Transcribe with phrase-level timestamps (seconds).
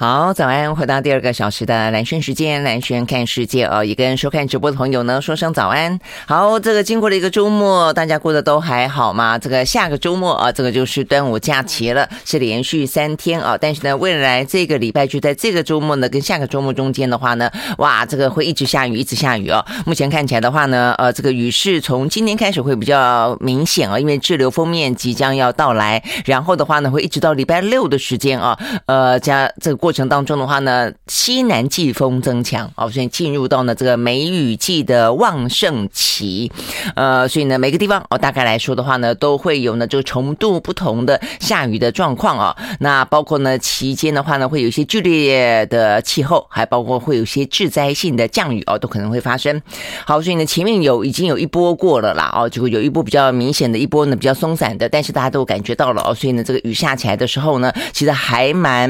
[0.00, 0.74] 好，早安！
[0.74, 6.00] 回到第二个小时的蓝轩时间，蓝轩看世界哦，也跟收看直播的朋友呢说声早安。
[6.24, 9.38] 好，这个经过了一个周末，大家过得都还好吗？
[9.38, 13.58] 这个下个周末啊，这个就是端午假期了，是连续三天啊。
[13.60, 19.62] 但是呢，未来这个礼拜就在这个周末呢，跟下个周末中间的话呢，哇，这个会一直下雨，一直下雨哦。
[19.84, 29.89] 目前看起来的话呢，呃，这个雨势从今天开始会比较明显啊，因为滞留锋面即将要到来，然后的话呢，会一直到礼拜六的时间啊，呃，加这个过。
[29.90, 36.52] 过程当中的话呢，西南季风增强哦，所以进入到呢这个梅雨季的旺盛期，
[36.94, 42.56] 呃，所以呢每个地方哦，大概来说的话呢，都会有呢这个程度不同的下雨的状况啊。
[42.78, 49.60] 那包括呢期间的话呢，会有一些剧烈的气候，还包括会有一些致灾性的降雨哦，都可能会发生。
[50.06, 58.88] 好，所以呢前面有已经有一波过了啦哦，就会有一波比较明显的一波呢比较松散的，但是大家都感觉到了哦，所以呢这个雨下起来的时候呢，其实还蛮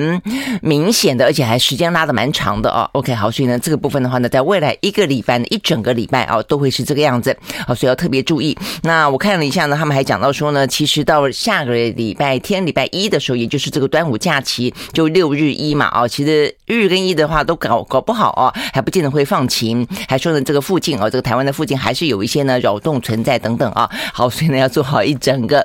[0.61, 0.90] 明。
[0.91, 2.83] 明显的，而且还时间拉得蛮长的哦。
[2.95, 7.37] OK，好，所以呢，这个部分的话呢，在未来一个礼拜呢，一整个礼拜哦，都会是这个样子。
[7.65, 8.59] 好，所以要特别注意。
[8.83, 19.87] 那我看了一下呢，他们还讲到说呢，其实到下个礼拜天礼拜一的时候，也就是这个端午假期，就六日一嘛哦，其实日跟一的话都搞搞不好哦，还不见得会放晴。
[20.09, 23.89] 还说呢，这个附近哦，这个台湾的附近还是有一些呢扰动存在等等啊。
[24.13, 25.65] 好，所以呢，要做好一整个。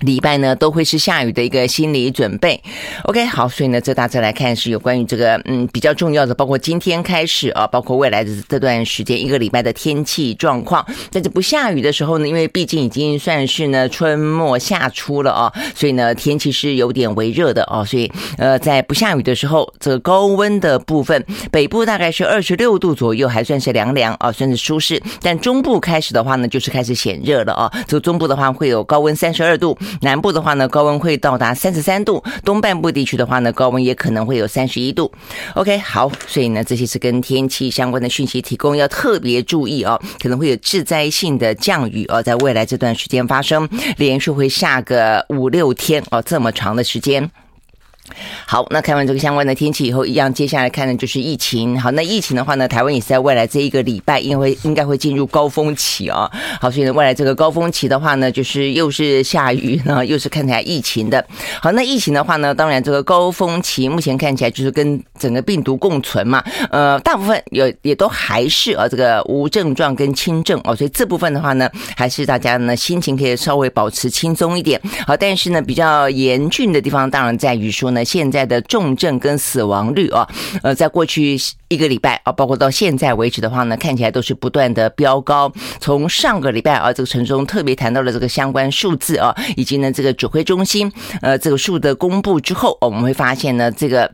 [0.00, 2.62] 礼拜呢都会是下雨的一个心理准备
[3.04, 10.86] ，OK 好，所以呢这大致来看是有关于这个嗯比较重要的，包括今天开始啊，包括未来的这段时间一个礼拜的天气状况。
[11.10, 25.02] 在这不下雨的时候呢，因为毕竟已经算是呢春末夏初了啊，所以呢天气是有点微热的哦，所以呃在不下雨的时候，这个高温的部分，北部大概是二十六度左右，还算是凉凉啊，算是舒适。
[25.22, 29.76] 但中部开始的话呢，就是开始显热了啊，这个中部的话会有高温三十二度。
[30.00, 35.10] 南部的话呢，高温会到达三十三度；东半部地区的话呢，高温也可能会有三十一度。
[35.54, 47.30] OK，好，所以呢，这些是跟天气相关的讯息提供，要特别注意哦，可能会有致灾性的降雨哦，在未来这段时间发生，连续会下个五六天哦，这么长的时间。
[48.46, 51.78] 好，那看完这个相关的天气以后，一样接下来看的就是疫情。
[51.80, 56.30] 好，那疫情的话呢，台湾也是在未来这一个礼拜，因为应该会进入高峰期啊。
[56.60, 61.26] 好，所以呢，未来这个高峰期的话呢，就是又是下雨呢，又是看起来疫情的。
[61.60, 66.44] 好，那疫情的话呢，当然这个高峰期目前看起来就是跟整个病毒共存嘛。
[66.70, 74.80] 呃，大部分有也都还是啊，这个无症状跟轻症哦，所以这部分的话呢，还是大家呢心情可以稍微保持轻松一点。
[75.06, 77.86] 好，但是呢，比较严峻的地方当然在于说。
[77.96, 80.28] 那现在的重症跟死亡率啊，
[80.62, 81.34] 呃，在过去
[81.68, 85.50] 一个礼拜啊，包括到现在为止的话呢，看起来都是不断的飙高。
[85.80, 90.92] 从上个礼拜啊，这个陈忠特别谈到了这个相关数字啊，以及呢这个指挥中心
[91.22, 94.12] 呃这个数的公布之后，我们会发现呢这个。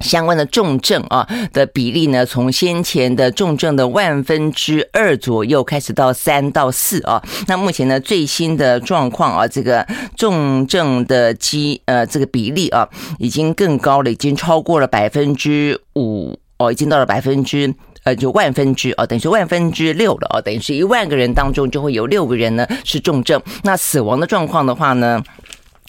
[0.00, 7.22] 相关的重症啊的比例呢，从先前的重症的万分之二左右开始到三到四啊。
[7.46, 12.88] 那目前呢最新的状况啊，这个重症的基呃这个比例啊，
[13.18, 17.72] 已经更高了，已经超过了百分之五哦，已经到了百分之
[18.02, 23.40] 呃就万分之哦，等于是万分之六了哦，等于是一万个人当中就会有六个人呢是重症。
[23.62, 25.22] 那死亡的状况的话呢？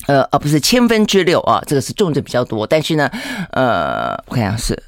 [0.08, 3.10] 呃，而不是千分之六啊，这个是重症比较多，但是呢，
[3.52, 4.84] 呃，我看一下是。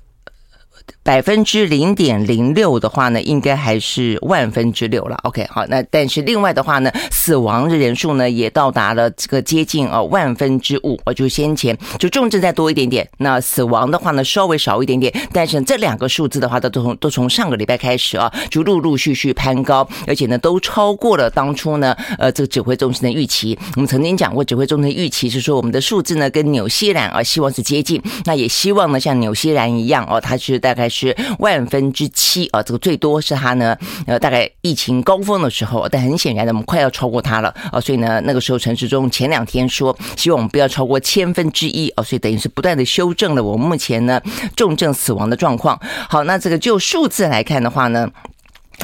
[1.08, 5.18] 百分之零点零六的话呢，应该还是万分之六了。
[5.24, 11.00] OK，好，那但是另外的话呢，死亡的人数呢也到达了这个接近啊万分之五。
[11.06, 15.14] 我就先前就重症再多一点点，那死亡的话呢稍微少一点点。
[15.32, 23.58] 但是这两个数字的话，都从都从上个礼拜开始啊，就陆陆续续攀高，而且呢都超过了当初呢呃这个指挥中心的预期。
[23.78, 31.16] 我们曾经讲过，指挥中心的预期是说我们的数字呢跟纽西兰啊希望是接近，那也希望呢像纽西兰一样哦，它是大概是是。
[31.40, 44.22] 万分之七啊，这个最多是它呢，呃，大概疫情高峰的时候，但很显然的，我们快要超过它了啊，所以呢，那个时候陈时中前两天说，希望我们不要超过千分之一啊，所以等于是不断的修正了我们目前呢
[44.56, 45.80] 重症死亡的状况。
[46.10, 48.10] 好，那这个就数字来看的话呢。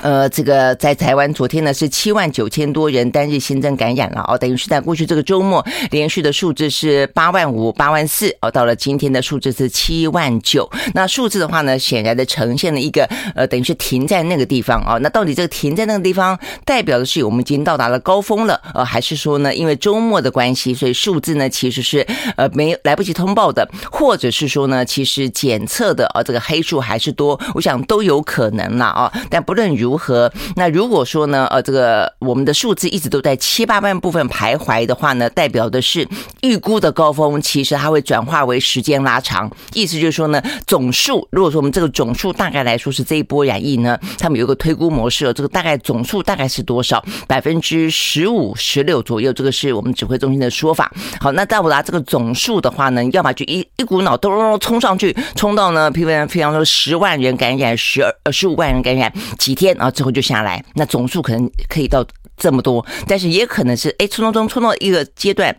[0.01, 10.69] 呃，这个在台湾昨天呢是七万九千多人单日新增感染了哦，等于是在过去这个周末连续的数字是八万五、八万四哦，到了今天的数字是七万九。
[10.94, 14.98] 那数字的话呢，显然的呈现了一个呃，等于是停在那个地方啊。
[14.98, 22.06] 那到底这个停在那个地方代表的是我们已经到达了高峰了，呃，还是说呢，因为周末的关系，所以数字呢其实是
[22.36, 29.13] 呃没来不及通报的，或者是说呢，其实检测的啊这个黑数还是多，我想都有可能了啊。
[29.30, 30.32] 但不论如如何？
[30.56, 36.08] 那如果说呢，呃，这个我们的数字一直都在七八万部分徘徊的话呢，代表的是
[36.42, 39.52] 预估的高峰，其实它会转化为时间拉长。
[39.74, 47.04] 意思就是说呢，总数如果说我们这个总数大概来说是这一波染疫呢，他们有个推估模式，这个大概总数大概是多少？
[47.28, 50.92] 百分之十五、十六左右，这个是我们指挥中心的说法。
[51.20, 62.06] 好，那到达这个总数的话呢，要么就一一股脑咚咚咚冲上去，冲到呢，譬如比方说十万人感染，十二呃十五万人感染，几天啊之后就下来，那总数可能可以到
[62.38, 65.56] 这么多，但是也可能是哎冲冲冲冲到一个阶段。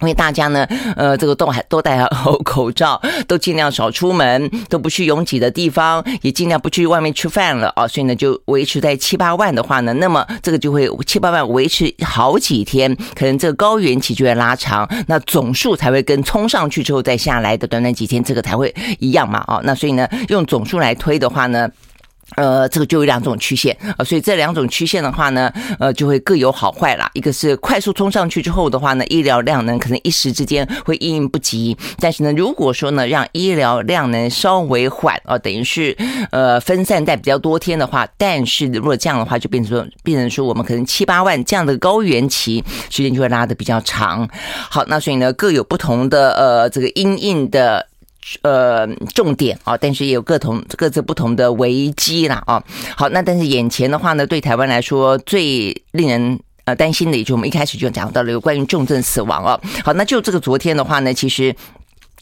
[0.00, 0.66] 因为大家呢，
[0.96, 2.98] 呃，这个都还都戴好 口罩，
[3.28, 21.68] 都尽量少出门，都不去拥挤的地方，也尽量不去外面吃饭了啊，所以呢，就维持在七八万的话呢，那么这个就会七八万维持好几天，可能这个高原期就会拉长，那总数才会跟冲上去之后再下来的短短几天，这个才会一样嘛，啊，那所以呢，用总数来推的话呢。
[22.36, 27.10] 呃，这个就有两种曲线啊，所以这两种曲线的话呢，呃，就会各有好坏啦。
[27.14, 31.76] 一个是快速冲上去之后的话呢，医疗量能可能一时之间会应应不及。
[31.98, 35.96] 但是呢，如果说呢，让医疗量能稍微缓啊，等于是
[36.30, 44.28] 呃分散在比较多天的话，但是如果这样的话，就变成说，变成说我们可能七八万这样的高原期时间就会拉得比较长。
[44.70, 47.89] 好，那所以呢，各有不同的呃这个因应的。
[48.42, 52.62] 呃，重点啊，但是也有各同各自不同的危机啦啊。
[52.96, 59.60] 好，那但是眼前的话呢，对台湾来说最令人呃担心的，也就我们一开始就讲到了有关于重症死亡啊。
[59.84, 61.54] 好，那就这个昨天的话呢，其实。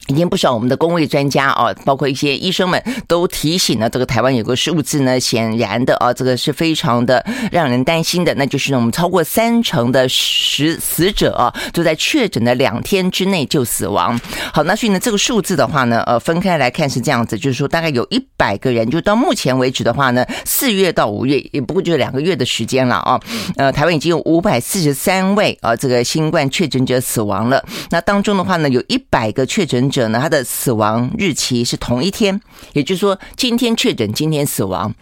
[0.09, 14.19] 已经不少我们的公卫专家啊，包括一些医生们都提醒了，这个台湾有个数字呢，显然的啊，这个是非常的让人担心的，那就是呢，我们超过三成的死死者啊，都在确诊的两天之内就死亡。
[14.51, 23.19] 好，那所以呢，这个数字的话呢，呃，分开来看是这样子，就是说大概有一百个人，就到目前为止的话呢，四月到五月也不过就是两个月的时间了啊，
[23.57, 27.63] 呃，台湾已经有五百四十三位啊，这个新冠确诊者死亡了。
[27.91, 29.98] 那当中的话呢，有一百个确诊者。
[29.99, 32.39] 者呢，他的死亡日期是同一天，
[32.73, 34.93] 也就是说，今天确诊，今天死亡，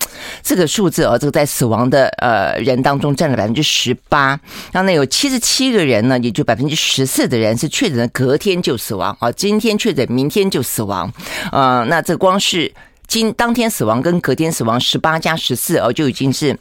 [0.42, 4.40] 这个数字啊，这个在死亡的呃人当中占了百分之十八。
[4.72, 11.14] 然后呢，有七十七个人呢，也就百分之十四的人是确诊隔天就死亡啊，今天确诊，明天就死亡。
[11.52, 12.74] 呃，那这光是
[13.08, 16.58] 今当天死亡跟隔天死亡十八加十四哦，就已经是。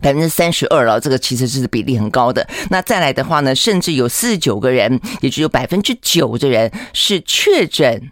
[0.00, 2.46] 百分之三十二了，这个其实是比例很高的。
[2.70, 8.10] 那再来的话呢，甚至有四十九个人，也只有百分之九的人是确诊，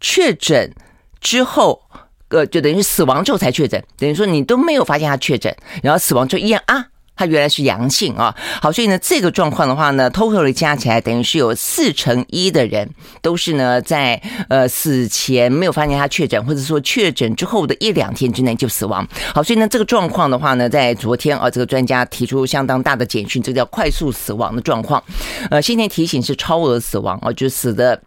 [0.00, 0.72] 确诊
[1.20, 1.82] 之后，
[2.28, 6.86] 呃，就等于死亡之后才确诊，等于说你都没有发现他确诊，然后死亡就一样啊。
[7.16, 12.88] 他原来是阳性啊，好，所以呢，这个状况的话呢，Totally 加起来等于是有四成一的人
[13.20, 19.06] 都是呢在呃死前没有发现他确诊，或者说确诊之后的一两天之内就死亡。
[19.34, 25.02] 好，所以呢，这个状况的话呢，在昨天啊，这个专家提出相当大的简讯，这个叫快速死亡的状况。
[25.50, 28.00] 呃，先前提醒是超额死亡啊，就死的。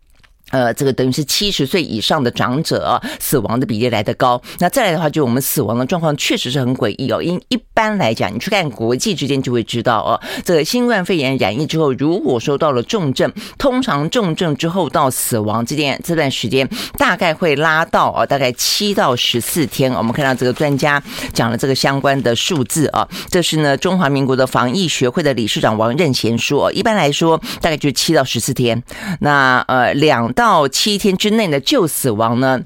[0.54, 4.40] 呃，这个等于是七十岁以上的长者，死亡的比例来得高。
[4.60, 7.24] 那再来的话，就我们死亡的状况确实是很诡异哦。
[7.24, 16.70] 因一般来讲，你去看国际之间就会知道哦，这个新冠肺炎染疫之后，如果说到了重症，通常重症之后到死亡这段这段时间，
[17.00, 19.92] 大概会拉到啊，大概七到十四天。
[19.94, 21.02] 我们看到这个专家
[21.34, 28.84] 讲了这个相关的数字啊，这是呢中华民国的防疫学会的理事长王任贤说，一般来说大概就七到十四天。
[29.22, 32.62] 那呃两到到七天之内呢就死亡呢，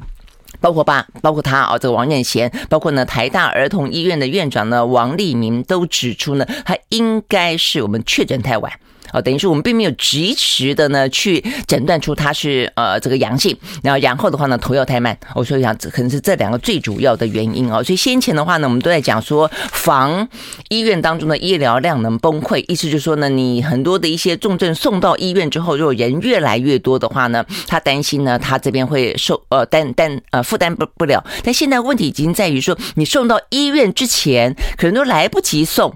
[0.60, 8.74] 包括吧，包括他啊，这个王念贤，包括呢台大儿童医院的院长呢王立明都指出呢，他应该是我们确诊太晚。
[9.14, 17.84] 哦，等于是我们并没有及时的呢去诊断出他是呃这个阳性，然后然后的话呢投药太慢，我说想可能是这两个最主要的原因哦。
[17.84, 20.28] 所以先前的话呢，我们都在讲说防
[20.70, 31.24] 医院当中的医疗量能崩溃，意思就是说呢，你很多的一些重症送到医院之后，如果人越来越多的话呢，他担心呢他这边会受呃担担呃负担不不了。
[31.44, 35.96] 但现在问题已经在于说，你送到医院之前可能都来不及送，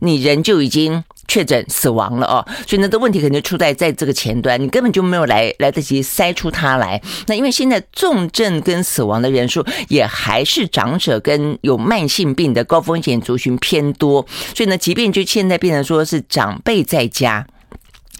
[0.00, 1.04] 你人就已经。
[1.26, 7.00] 确诊死亡了哦，所以呢，这问题肯定出在在这个前端，你根本就没有来来得及筛出它来。
[7.26, 17.46] 那因为现在重症跟死亡的人数也还是长者跟有慢性病的高风险族群偏多，所以呢，即便就现在变成说是长辈在家。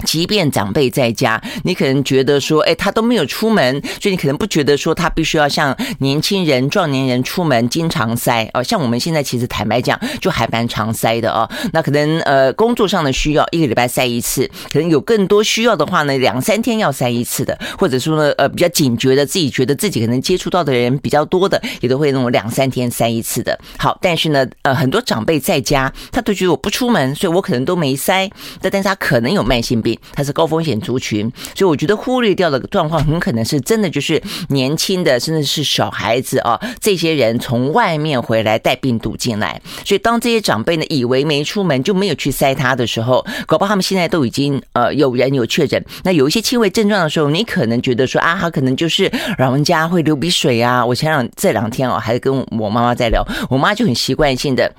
[0.05, 8.63] 即便长辈在家，你可能觉得说，哎，他都没有出门，所以你可能不觉得说他必须要像年轻人、壮年人出门经常塞哦。
[8.63, 11.49] 像我们现在其实坦白讲，就还蛮常塞的哦。
[11.73, 23.59] 那可能呃工作上的需要，一个礼拜塞一次，可能有更多需要的话呢，两三天要塞一次的，或者说呢呃比较警觉的，自己觉得自己可能接触到的人比较多的，也都会那种两三天塞一次的。
[23.79, 28.29] 好，但是呢呃很多长辈在家，他都觉得我不出门，所以我可能都没塞，
[28.61, 29.97] 但但是他可能有慢性病。
[30.15, 50.85] 它是高风险族群，所以我觉得忽略掉的状况很可能是真的，就是年轻的，甚至是小孩子啊，这些人从外面回来带病毒进来，所以当这些长辈呢以为没出门就没有去塞他的时候，搞不好他们现在都已经呃有人有确诊，那有一些轻微症状的时候，你可能觉得说啊，他可能就是老人家会流鼻水啊。
[50.85, 54.73] 我前两这两天哦，还跟我妈妈在聊，我妈就很习惯性的。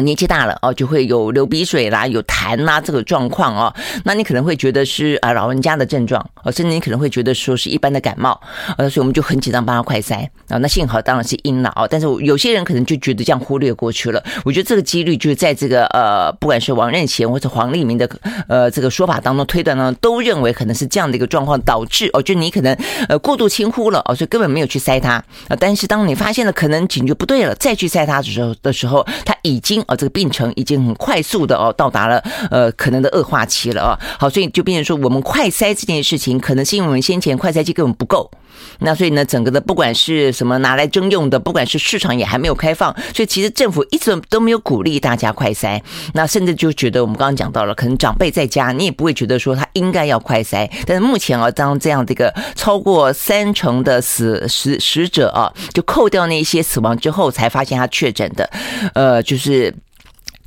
[0.00, 3.72] 年纪大了哦，就会有流鼻水啦，有痰啦，这个状况哦。
[4.04, 8.40] 那你可能会觉得是啊，老人家的症状哦，甚至你可能会觉得说是一般的感冒，
[8.76, 10.58] 呃，所以我们就很紧张帮他快塞啊。
[10.58, 14.22] 那幸好当然是阴了，但是有些人可能就觉得这样忽略过去了。
[14.44, 18.08] 我觉得这个几率就是在这个呃，不管是王任贤或者黄立明的
[18.48, 22.76] 呃这个说法当中推断呢，都认为可能是这样的一个状况导致哦，就你可能
[23.08, 25.12] 呃过度轻忽了哦，所以根本没有去塞他
[25.48, 25.56] 啊。
[25.58, 29.76] 但是当你发现了可能警觉不对了，再去塞他的时候的时候，他已经。
[29.88, 33.98] 哦，这个病程已经很快速的哦，到达了呃可能的恶化期了啊。
[34.18, 38.30] 好，所以就变成说，我们快筛这件事情，可能是因为我们先前快筛剂根本不够。
[38.80, 45.80] 那所以呢，整个的不管是什么拿来征用的，不管是市场也还没有开放，所以其实政府一直都没有鼓励大家快筛。
[46.14, 50.70] 那甚至就觉得我们刚刚讲到了，可能长辈在家，你也不会觉得说他应该要快筛。
[50.86, 58.50] 但是目前啊，当这样的一个超过三成的死死死者啊，就扣掉那些死亡之后才发现他确诊的，
[58.94, 59.74] 呃，就是。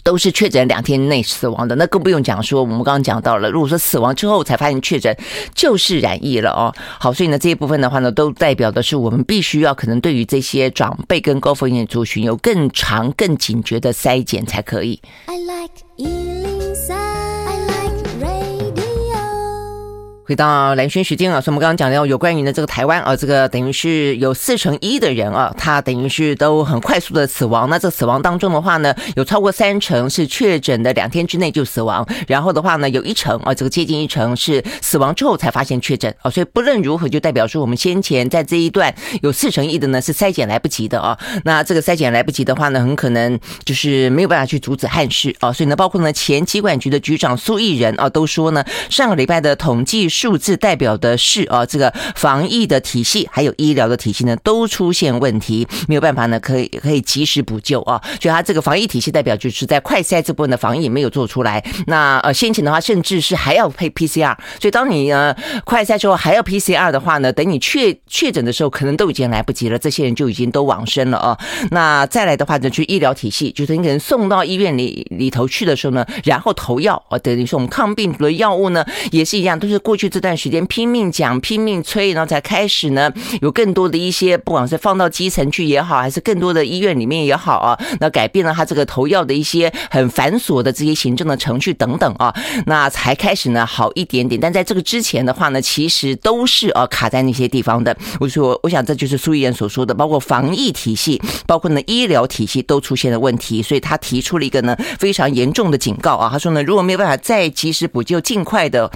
[0.09, 5.15] 都是确诊两天内死亡的，那更不用讲说，我们刚刚讲到了，如果说死亡之后才发现确诊，
[5.53, 6.73] 就是染疫了哦。
[6.99, 14.99] 好，所以呢，这一部分的话呢，都代表的是我们必须要可能对于这些长辈跟高风险族群有更长、更警觉的筛检才可以。
[15.27, 16.28] I like
[20.29, 27.67] 回到蓝轩时间啊，所以我们刚刚讲到有关于呢这个台湾啊，这个等于是有四成一的人啊，他等于是都很快速的死亡。
[27.67, 36.29] 那这死亡当中的话呢，有超过三成是确诊的两天之内就死亡，然后的话呢，有一成啊，这个接近一成是死亡之后才发现确诊啊。
[36.29, 38.93] 所以不论如何，就代表说我们先前在这一段
[39.24, 41.17] 有四成一的呢是筛检来不及的啊。
[41.43, 45.51] 那这个筛检来不及的话呢，很可能就是没有办法去阻止憾事啊。
[45.51, 50.07] 所以呢，包括呢前机管局的局长苏益仁啊，都说呢上个礼拜的统计。
[50.19, 58.01] 数字代表的是啊，这个防疫的体系还有医疗的体系呢，都出现问题，没有办法呢，可以可以及时补救啊。
[58.19, 61.63] 所以它这个防疫体系代表就是在快筛这部分的防疫没有做出来。
[61.88, 64.35] 那呃，先前的话，甚至是还要配 PCR。
[64.59, 65.33] 所以当你呃
[65.63, 69.79] 快筛之后还要 PCR 的话呢，等你确确诊的时候，可能都已经来不及了。
[69.79, 71.39] 这些人就已经都往生了啊。
[71.71, 80.08] 那再来的话呢，去医疗体系，就是你可能送到医院里里头去的时候呢，然后投药啊，等于说我们抗病毒的药物呢，也是一样，都是过去。
[80.09, 83.11] 这段时间拼命讲、拼命催，然后才开始呢，
[83.41, 92.33] 有更多的一些，不管是放到基层去也好，还是更多的医院里面也好啊，那改变了他这个投药的一些很繁琐的这些行政的程序等等啊，
[92.65, 94.39] 那才开始呢好一点点。
[94.41, 97.95] 但在这个之前的话呢，其实都是啊卡在那些地方的。
[98.19, 106.29] 我说，我想这就是苏益仁所说的，包括防疫体系，包括呢医疗体系都出现了问题，所以他提出了一个呢非常严重的警告啊。
[106.31, 108.91] 他说呢，如果没有办法再及时补救，尽快的。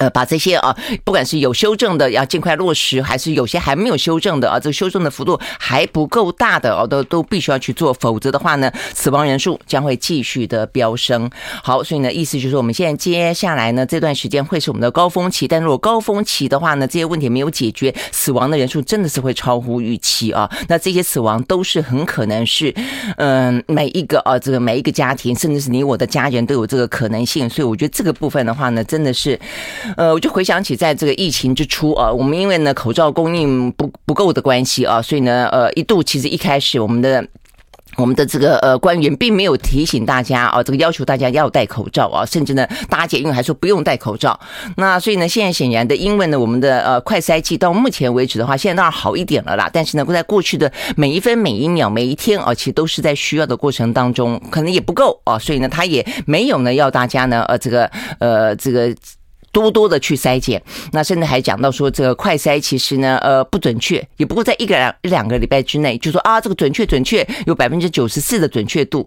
[0.00, 11.30] 呃，把这些啊，不管是有修正的，要尽快落实，还是有些还没有修正的啊，这个修正的幅度还不够大的哦，都都必须要去做，否则的话呢，死亡人数将会继续的飙升。
[11.62, 20.50] 好，所以呢，意思就是我们现在接下来呢，这段时间会是我们的高峰期，但如果高峰期的话呢，这些问题没有解决，死亡的人数真的是会超乎预期啊。
[20.68, 22.74] 那这些死亡都是很可能是，
[23.18, 27.46] 嗯，每一个啊，这个每一个家庭，甚至是你我的家人都有这个可能性。
[27.50, 29.38] 所以我觉得这个部分的话呢，真的是。
[29.96, 37.26] 呃，我就回想起在这个疫情之初啊，我们因为呢口罩供应不不够的关系啊，所以呢呃一度其实一开始我们的
[37.96, 44.38] 我们的这个呃官员并没有提醒大家啊，这个要求大家要戴口罩啊，甚至呢搭捷运还说不用戴口罩。
[44.76, 58.94] 那所以呢现在显然的，因为呢我们的呃快筛剂到目前为止的话，现在当然好一点了啦，但是呢在过去的每一分每一秒每一天啊，其实都是在需要的过程当中，可能也不够啊，所以呢他也没有呢要大家呢呃这个呃这个。
[59.52, 60.62] 多多的去筛检。
[60.92, 69.06] 那甚至还讲到说，这个快筛其实呢，呃，不准确，也不过在一个两一两个礼拜之内，就说啊，这个准确准确有百分之九十四的准确度。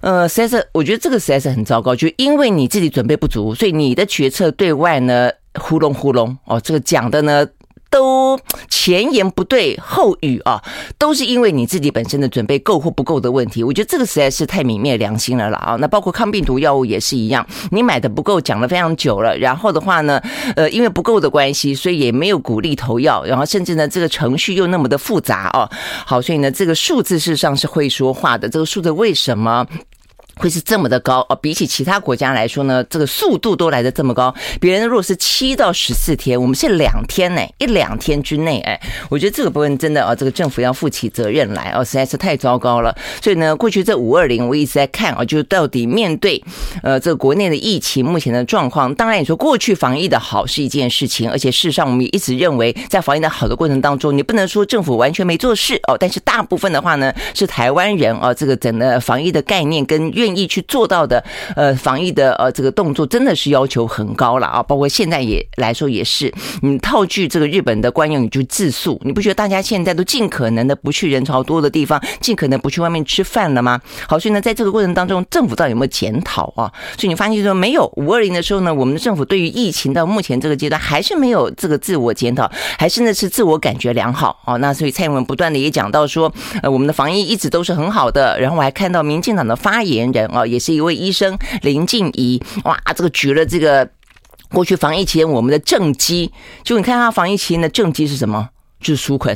[0.00, 7.46] 呃，实在是我觉得这个实在是很糟糕，就因为你自己准备不足，所以你的决策对外呢糊弄糊弄哦，这个讲的呢。
[7.96, 8.38] 都
[8.68, 10.62] 前言不对后语啊，
[10.98, 13.64] 都是因为你自己本身的准备够或不够的问题。
[13.64, 15.76] 我觉得这个实在是太泯灭良心了啦啊！
[15.80, 20.20] 那包括抗病毒药物也是一样，你买的不够，讲了非常久了，然后的话呢，
[20.56, 25.66] 呃，因为不够的关系，所以也没有鼓励投药，然后甚至呢，这个程序又那么的复杂哦。
[26.04, 28.46] 好，所以呢，这个数字事实上是会说话的。
[28.46, 29.66] 这个数字为什么？
[30.36, 34.34] 会是这么的高哦，比起其他国家来说呢，这个速度都来得这么高。
[34.60, 38.78] 别人如果是七到十四天，我们是两天呢，一两天之内，哎，
[39.08, 42.94] 我觉得这个部分真的啊，这个政府要负起责任来哦，实在是太糟糕了。
[43.22, 46.42] 所以呢，过去这五二零我一直在看啊，就到底面对
[46.82, 60.25] 呃这个国内的疫情目前的状况，当然你说过去防疫的好是一件事情，而且事实上我们也一直认为在防疫的好的过程当中，你不能说政府完全没做事哦，但是大部分的话呢，是台湾人啊，这个整个防疫的概念跟愿。
[60.26, 61.22] 愿意去做到的，
[61.54, 64.62] 呃，防疫的呃这个动作真的是要求很高了啊！
[64.62, 73.80] 包括现在也来说也是，你套句这个日本的惯用语，就自诉，你不觉得大家现在都尽可能的不去人潮多的地方，尽可能不去外面吃饭了吗？
[74.08, 76.72] 好，所以呢，在这个过程当中，政府到底有没有检讨啊？
[76.98, 84.56] 所以你发现说没有五二零的时候呢，我们的政府对于疫情到目前这个阶段还是没有这个自我检讨，还是呢是自我感觉良好啊。
[84.56, 88.38] 那所以蔡英文不断的也讲到说，呃，我们的防疫一直都是很好的。
[88.40, 90.26] 然后我还看到民进党的发言人。
[90.28, 93.88] 啊，也是一位医生林静怡，哇，这个举了这个
[94.50, 96.30] 过去防疫期间我们的政绩，
[96.64, 98.48] 就你看他防疫期间的政绩是什么？
[98.80, 99.34] 就是纾困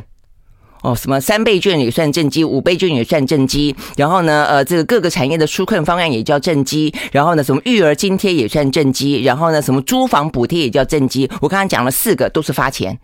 [0.83, 11.31] 哦，什么三倍券也算政绩，五倍券也算政绩，然后呢，呃，这个各个产业的纾困方案也叫政绩，然后呢，什么育儿津贴也算政绩，然后呢，什么租房补贴也叫政绩。
[11.41, 12.99] 我刚刚讲了四个，都是发钱。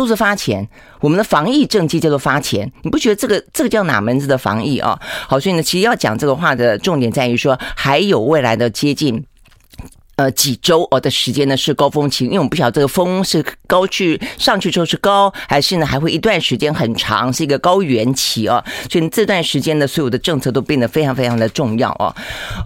[0.00, 0.66] 都是发钱，
[1.00, 4.98] 我们的防疫政绩叫做发钱，你不觉得这个这个叫哪门子的防疫啊？
[5.28, 9.24] 好，所以呢，其实要讲这个话的重点在于说，还有未来的接近。
[10.20, 18.62] 呃，几周哦的时间呢是高峰期，因为我们不晓得这个峰是高去上去之后是高，还是呢还会一段时间很长，是一个高原期哦。
[18.90, 22.14] 所以这段时间的所有的政策都变得非常非常的重要哦。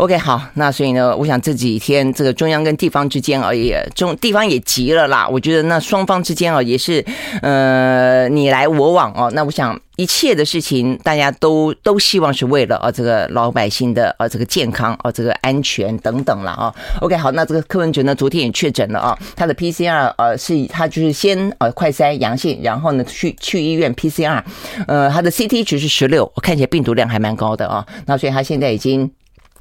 [0.00, 5.28] OK，好，那所以呢，我想这几天这个中央跟地方之间啊，也中地方也急了啦。
[5.28, 7.04] 我觉得那双方之间啊，也是
[7.40, 9.30] 呃你来我往哦。
[9.32, 9.78] 那我想。
[9.96, 16.74] 一切的事情，大家都都希望是为了啊，这个老百姓的啊，这个健康啊，这个安全等等了啊。
[17.00, 24.42] OK，好，那这个柯文哲呢，昨天也确诊了啊，他的 PCR 呃是他就是先呃快筛阳性，然后呢去去医院 PCR，
[24.86, 27.86] 呃，他的 CT 值是十六，我看起来病毒量还蛮高的啊。
[28.06, 29.11] 那所以他现在已经。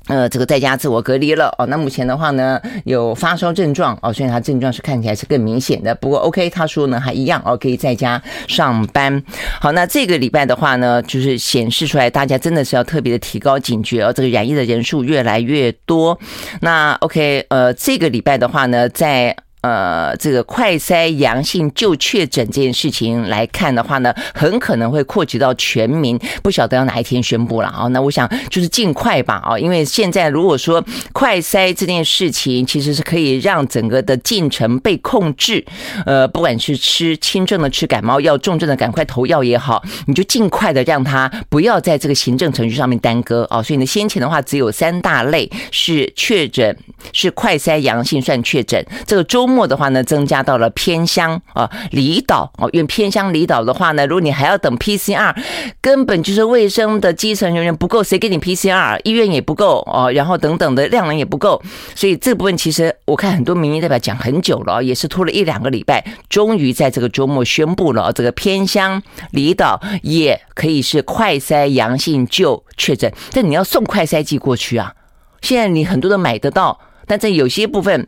[0.08, 1.66] 呃，这个在家自我隔离了哦。
[1.68, 5.96] 那目前的话呢，有发烧症状哦，所以他症状是看起来是更明显的。
[5.96, 9.24] 不过 OK，他说呢还一样哦，可以在家上班。
[9.62, 14.12] 好，那这个礼拜的话呢，就是显示出来，大家真的是要特别的提高警觉哦。
[14.12, 16.20] 这个染疫的人数越来越多。
[16.62, 19.36] 那 OK，呃，这个礼拜的话呢，在。
[19.64, 27.88] 呃，这个快筛阳性就确诊这件事情来看的话呢，很可能会扩及到全民，不晓得要哪一天宣布了啊。
[27.88, 35.64] 那我想就是尽快吧啊，因为现在如果说快筛这件事情其实是可以让整个的进程被控制，
[36.06, 43.64] 呃，不管是吃轻症的吃感冒药，重症的赶快投药也好，你就尽快的让他不要在这个行政程序上面耽搁啊。
[43.64, 46.78] 所以呢，先前的话只有三大类是确诊，
[47.14, 49.53] 是快筛阳性算确诊，这个周。
[49.54, 55.36] 末的话呢，增加到了偏乡啊、离岛哦，因为偏乡离岛的话呢，如果你还要等 PCR，
[55.80, 59.00] 根本就是卫生的基层人员不够，谁给你 PCR？
[59.04, 61.62] 医院也不够哦，然后等等的量能也不够，
[61.94, 74.94] 所以这部分其实我看很多民意代表讲很久了，也是拖了一两个礼拜，终于在这个周末宣布了，这个偏乡离岛也可以是快筛阳性就确诊，但你要送快筛剂过去啊，
[75.42, 78.08] 现在你很多都买得到，但在有些部分。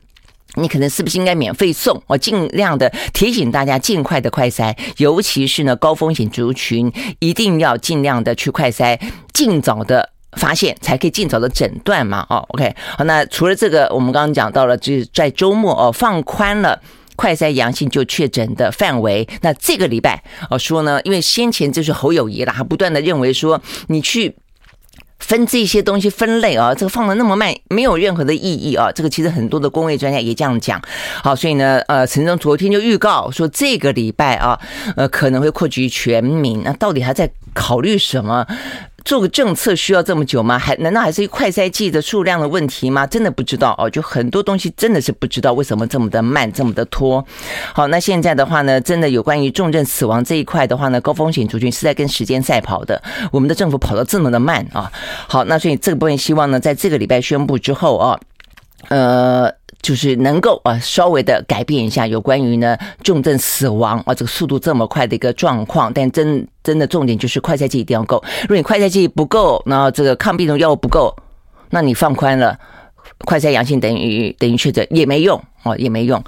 [0.55, 2.01] 你可能是不是应该免费送？
[2.07, 8.99] 我尽量的提醒大家尽快的快筛，尤其是呢高风险族群，一定要尽量的去快筛，
[9.33, 12.25] 尽早的发现，才可以尽早的诊断嘛。
[12.29, 16.79] 哦，OK，好，那除了这个，我们刚刚讲到了，就是在周末哦放宽了
[17.15, 19.27] 快筛阳性就确诊的范围。
[19.41, 24.35] 那这个礼拜哦说呢，因为先前就是侯友谊了，他不断的认为说你去。
[25.27, 28.91] 分这些东西分类啊，这个放的那么慢，没有任何的意义啊。
[28.91, 30.79] 这个其实很多的工位专家也这样讲。
[31.23, 34.59] 好，所以呢，呃，陈总昨天就预告说，这个礼拜啊，
[34.95, 36.61] 呃，可能会扩及全民。
[36.63, 38.45] 那到底还在考虑什么？
[39.05, 40.57] 做个政策需要这么久吗？
[40.57, 43.05] 还难道还是一快筛剂的数量的问题吗？
[43.05, 47.23] 真的不知道哦，就很多东西真的是不知道为什么这么的慢，这么的拖。
[47.71, 53.01] 好，那现在的话呢，真的有关于重症死亡这一块的话呢，高风险族群是在跟时间赛跑的。
[53.31, 54.91] 我们的政府跑得这么的慢啊！
[55.27, 58.19] 好，那所以这个部分希望呢，在这个礼拜宣布之后啊，
[58.89, 59.53] 呃。
[59.85, 68.17] 就是能够啊，稍微的改变一下有关于呢重症死亡啊这个速度这么快的一个状况，但真真的重点就是快筛剂一定要够。
[68.41, 71.15] 如果你快筛剂不够，然后这个抗病毒药物不够，
[71.69, 72.57] 那你放宽了
[73.25, 76.19] 快筛阳性等于等于确诊也没用哦，也没用。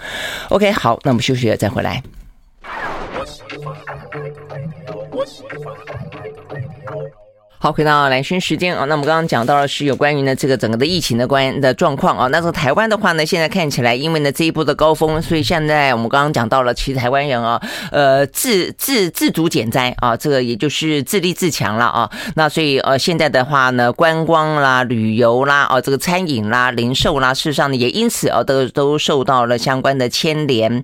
[0.49, 2.03] OK，好，那我们休息了再回来。
[7.59, 12.27] 好，回到蓝轩时间啊，那我们刚刚讲到的是有关于呢这个整个的疫情的关的状况啊。
[12.27, 17.59] 那这个台湾的话呢，现在看起来因为呢这一波的高峰，所以现在我们刚刚讲到了，其实台湾人啊，
[17.91, 22.07] 呃自自自主减灾啊，这个也就是自立自强了啊。
[22.35, 30.83] 那所以呃现在的话呢，观光啦、旅游啦、啊这个餐饮啦、零售啦，事实上呢也因此啊都都受到了相关的牵连。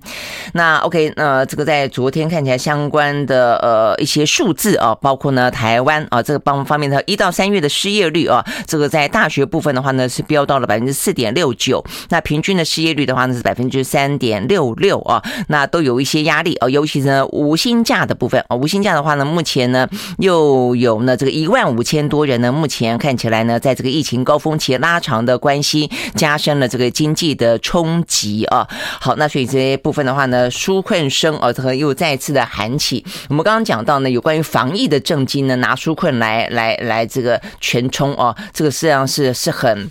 [0.54, 6.63] 那 OK，那这个在昨天看起来相关的呃一些数字啊，包括呢台湾啊这个帮。
[6.64, 28.66] 方面的一到三月的失业率啊，这个在大学部分的话呢是飙到了百分之四点六九，那平均的失业率的话呢是百分之三点六六啊，那都有一些压力啊，尤其是呢无薪假的部分啊，无薪假的话呢，目前呢又有呢这个一万五千多人呢，目前看起来呢，在这个疫情高峰期拉长的关系，加深了这个经济的冲击啊。
[29.00, 33.04] 好，那所以这些部分的话呢，纾困声啊，这个又再次的喊起。
[33.28, 36.48] 我们刚刚讲到呢，有关于防疫的政绩呢，拿纾困来。
[36.54, 39.88] 来来，这个全冲哦，这个实际上是是很。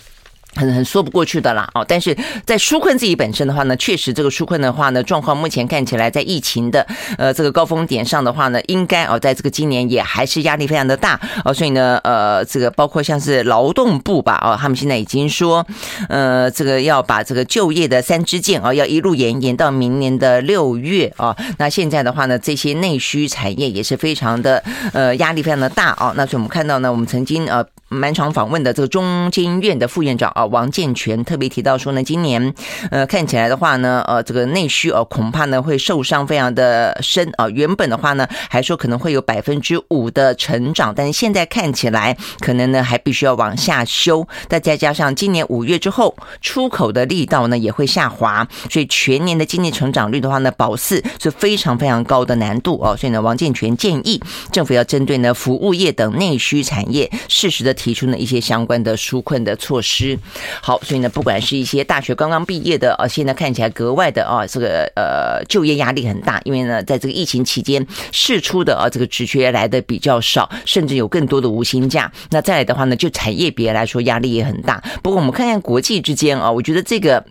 [0.55, 6.85] 很很说不过去的啦哦，但是在纾困自己本身的话呢，确实这个纾困的话呢，状况目前看起来在疫情的
[7.17, 15.65] 呃这个高峰点上的话呢，应该哦，在这个今年也还是压力非常的大哦，所以呢呃这个包括像是劳动部吧哦，他们现在已经说
[16.09, 24.63] 呃这个要把这个就业的三支箭哦，要一路延延到明年的六月啊，那现在的话呢，这些内需产业也是非常的
[24.93, 27.65] 呃压力非常的大哦，那所以我们看到呢，我们曾经呃。
[27.93, 32.53] 蛮常访问的这个中经院的副院长啊，王健全特别提到说呢，今年
[32.89, 37.47] 呃看起来的话呢，呃这个内需哦恐怕呢会受伤非常的深啊。
[37.49, 44.27] 原本的话呢还说可能会有百分之五的成长，但是现在看起来可能呢还必须要往下修。
[44.49, 52.97] 再再加上今年五月之后出口的力道呢也会下滑，所以全年的经济成长率的话呢保四是非常非常高的难度哦。
[52.97, 54.19] 所以呢，王健全建议
[54.51, 57.71] 政府要针对呢服务业等内需产业适时的。
[57.83, 60.17] 提出了一些相关的纾困的措施，
[60.61, 72.09] 好，所以呢，不管是一些大学刚刚毕业的啊，现在看起来格外的啊，这个呃就业压力很大，因为呢，在这个疫情期间试出的啊这个职缺来的比较少，甚至有更多的无薪假。
[72.29, 74.81] 那再来的话呢，就产业别来说压力也很大。
[75.01, 77.25] 不过我们看看国际之间啊，我觉得这个。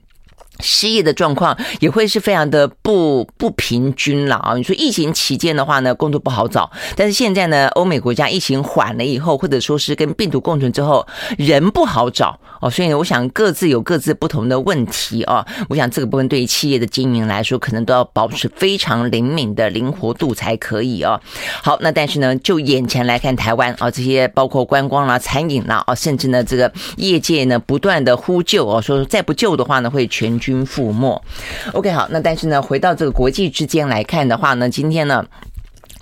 [0.62, 4.55] 失业的状况也会是非常的不不平均了啊！
[4.55, 11.05] 你说疫情期间的话呢，工作不好找，但是现在呢，欧美国家疫情缓了以后，或者说是跟病毒共存之后，
[11.37, 15.44] 人不好找哦，所以呢，我想各自有各自不同的问题啊。
[15.68, 21.20] 我想这个部分对于企业的经营来说，可能都要保持非常灵敏的灵活度才可以哦。
[21.62, 30.52] 好，那但是呢，就眼前来看，台湾啊，这些包括观光啦、餐饮啦啊，甚至呢，这个业界呢，不断的呼救哦，说再不救的话呢，会全军。
[30.67, 31.23] 覆没
[31.73, 35.25] ，OK，好，那但是呢，回到这个国际之间来看的话呢，今天呢。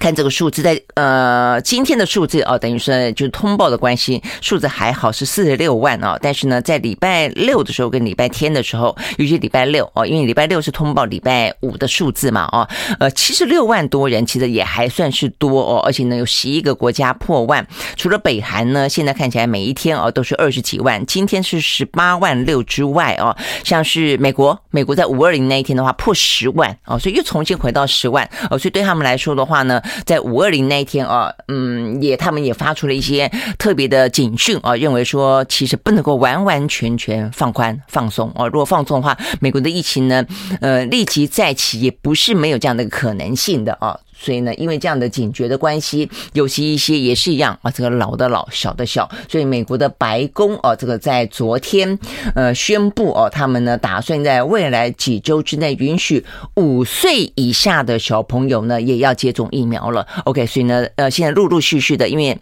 [0.01, 6.19] 看这个数字，在呃今天的数字哦，等于说就是通报的关系，数字还好是四十六万哦。
[6.23, 12.67] 但是呢，在礼拜六的时候跟礼拜天的时候，尤其礼拜六哦，因为礼拜六是通报礼拜五的数字嘛哦，
[12.99, 15.83] 呃七十六万多人，其实也还算是多哦。
[15.85, 29.79] 而且呢，有十一个国家破万，除了北韩呢，现在看起来每一天哦都是二十几万，今天是十八万六之外哦，像是美国，美国在五二零那一天的话破十万哦，所以又重新回到十万哦，所以对他们来说的话呢。
[30.05, 38.47] 在五二零那一天啊，嗯，也他们也发出了一些特别的警讯啊，认为说其实不能够完完全全放宽放松啊。
[38.47, 40.25] 如果放松的话，美国的疫情呢，
[40.61, 43.99] 呃，立即再起也不是没有这样的可能性的啊。
[44.23, 51.99] 所以呢，因为这样的警觉的关系，尤其一些也是一样啊，这个老的老，小的小，所以美国的白宫哦，这个在昨天
[52.35, 56.23] 呃宣布哦，他们呢打算在未来几周之内允许
[56.57, 60.07] 五岁以下的小朋友呢也要接种疫苗了。
[60.25, 62.39] OK，所以呢，呃，现在陆陆续续的，因为。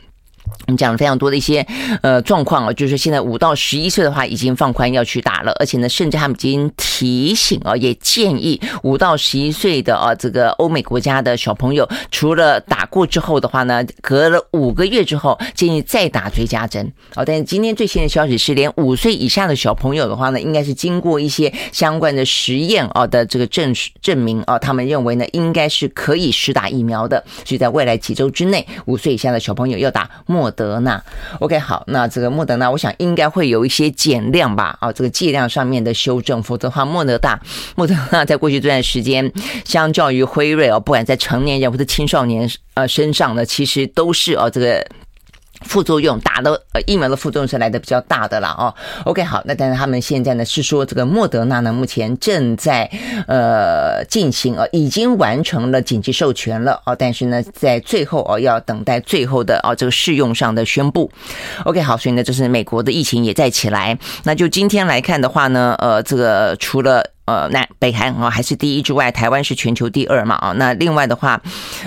[0.66, 1.66] 我们讲了非常多的一些
[2.02, 17.24] 呃状况啊，就是现在五到十一岁的话已经放宽要去打了，而且呢，甚至他们已经提醒啊，也建议五到十一岁的啊这个欧美国家的小朋友，除了打过之后的话呢，隔了五个月之后建议再打追加针啊。
[17.24, 30.08] 但是今天最新的消息是，连五岁以下的小朋友的话呢，应该是经过一些相关的实验啊的这个证证明啊，他们认为呢应该是可以施打疫苗的，所以在未来几周之内，五岁以下的小朋友要打
[30.38, 30.48] 莫。
[30.59, 31.01] 德纳
[31.38, 37.38] ，OK，好，那这个莫德纳，我想应该会有一些减量吧，啊，这个剂量上面的修正，否则的话，莫德纳，
[37.77, 39.31] 莫德纳在过去这段时间，
[39.64, 44.85] 相较于辉瑞哦，不管在成年人或者青少年呃身上呢，其实都是哦这个。
[45.62, 48.75] 副作用打的呃疫苗的副作用是来的比较大的了哦。
[49.05, 52.90] OK 好，那但是他们现在呢是说这个莫德纳呢目前正在
[53.27, 61.11] 呃进行呃已经完成了紧急授权了哦，但是呢在最后哦要等待最后的哦这个试用上的宣布。
[61.64, 63.99] OK 好，所以呢就是美国的疫情也在起来。
[64.25, 67.05] 那就今天来看的话呢，呃这个除了。
[67.28, 70.52] 呃，那北韩哦还是第一之外，台湾是全球第二嘛啊。
[70.52, 71.38] 那另外的话，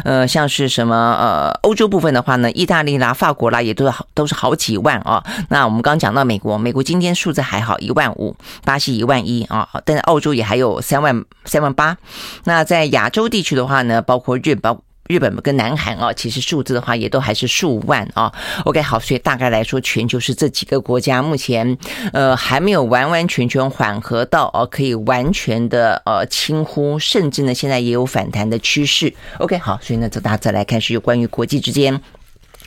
[0.06, 5.24] 呃，像是什么呃，欧洲部分的话呢，意大利啦、法国啦，也都是好都是好几万啊。
[5.50, 11.98] 那我们刚刚讲到美国，美国今天数字还好，一万五，巴西一万一啊，但是澳洲也还有三万三万八。
[12.44, 14.78] 那在亚洲地区的话呢，包括日本。
[15.08, 18.32] 日本跟南韩啊，其实数字的话也都还是数万啊。
[18.66, 21.78] OK，好，所以大概来说，全球是这几个国家目前
[22.14, 29.14] 呃还没有完完全全缓和到哦，可以完全的呃轻忽，甚至呢现在也有反弹的趋势。
[29.40, 32.02] OK，好，所以呢，这大家再来看是有关于国际之间。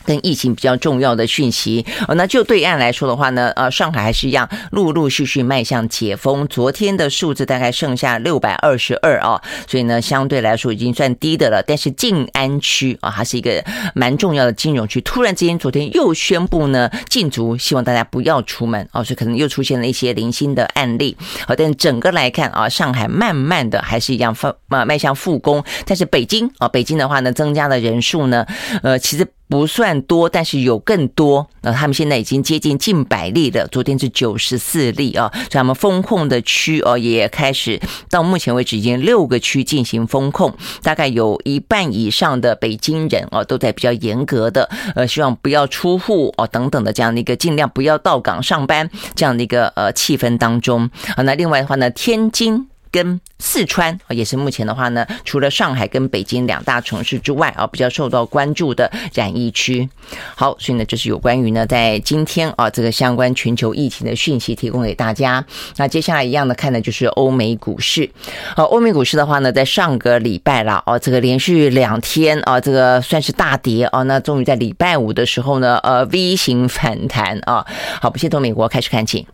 [0.05, 6.47] 跟疫情比较重要的讯息，哦，那就对岸来说的话呢，呃，上海还是一样，陆陆续续迈向解封。
[6.49, 11.63] 昨天的数字大概剩下六百二十二啊，所以呢，相对来说已经算低的了。
[11.67, 13.65] 但是静安区啊，还是一个
[13.95, 21.17] 蛮重要的金融区，突然之间昨天又宣布呢禁足，希望大家不要出门啊，所以可能又出现了一些零星的案例。
[21.47, 28.47] 好，但整个来看啊，上海慢慢的还是一样放啊迈向复工，但是北京啊，北京的话呢，增加的人数呢，
[28.83, 29.27] 呃，其实。
[29.55, 31.49] 不算多，但是有更多。
[31.61, 35.31] 那他们现在已经接近近百例了，昨天是九十四例啊。
[35.33, 51.23] 所以他们封控的区哦，也开始到目前为止已经六个区进行封控，大概有一半以上的北京人哦都在比较严格的呃，希望不要出户哦等等的这样的一个尽量不要到岗上班这样的一个呃气氛当中啊。
[51.23, 52.67] 那另外的话呢，天津。
[52.95, 59.89] 跟四川啊，也是目前的话呢，除了上海跟北京两大城市之外啊，比较受到关注的染疫区。
[60.37, 65.45] 好，所以呢，这是有关于呢，在今天啊，这个相关全球疫情的讯息提供给大家。
[65.77, 68.09] 那接下来一样的看的就是欧美股市。
[68.55, 77.67] 好，欧美股市的话呢，在上个礼拜啦，哦，这个连续两天啊，这个算是大跌啊，那终于在礼拜五的时候呢，呃，V 型反弹啊。
[78.01, 79.27] 好，不先从美国开始看起。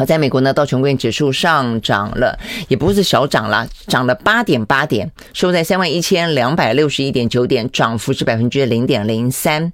[0.00, 9.70] 好，在美国呢，道琼工业指数上涨了，也不是小涨了，涨了八点八点，收在三万一千两百六十一点九点，涨幅是百分之零点零三。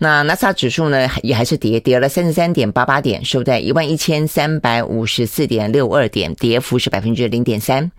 [0.00, 7.90] 那纳斯达指数呢，也还是跌，跌了三十三点八八点，收在一万一千三百五十四点六二点，跌幅是百分之零点三。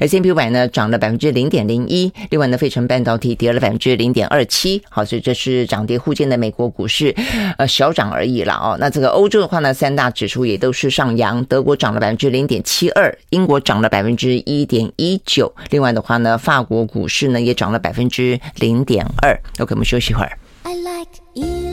[0.00, 2.12] S&P 五百呢，涨了百分之零点零一。
[2.28, 4.82] 另外呢，费城半导体跌了百分之零点二七。
[4.90, 7.14] 好，所以这是涨跌互见的美国股市，
[7.56, 8.76] 呃，小涨而已了哦。
[8.78, 11.21] 那这个欧洲的话呢，三大指数也都是上扬。
[11.48, 19.38] 德国涨了百分之零点七二，英国涨了百分之一点一九，另外的话呢，法国股市呢也涨了百分之零点二。
[19.60, 20.38] OK，我们休息一会儿。
[20.64, 21.71] I like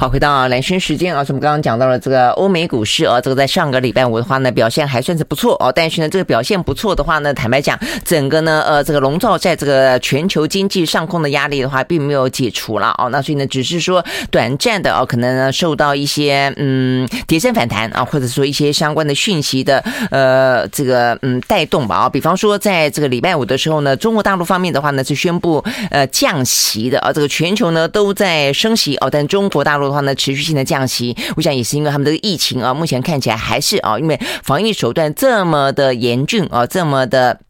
[0.00, 5.70] 好，回到蓝轩时间啊，我们刚刚讲到了这个欧美股市啊，这个在上个礼拜五的话呢，表现还算是不错哦。
[5.70, 13.10] 但是呢，这个表现不错的话呢，坦白讲，整个呢，呃，这个笼罩在这个全球经济上空的压力的话，并没有解除了哦。
[13.10, 22.08] 那所以呢，只是说短暂的哦，可能呢受到一些嗯跌升反弹啊，或者说一些相关的讯息的呃这个嗯带动吧啊。
[22.08, 29.89] 比方说，在这个礼拜五的时候呢，中国大陆方面的话呢是宣布呃降息的啊，这个全球呢都在升息哦，但中国大陆。
[29.90, 37.40] 的话呢，持续性的降息，我想也是因为他们这个疫情啊，目前看起来还是啊，因为防疫手段这么的严峻啊，这么的。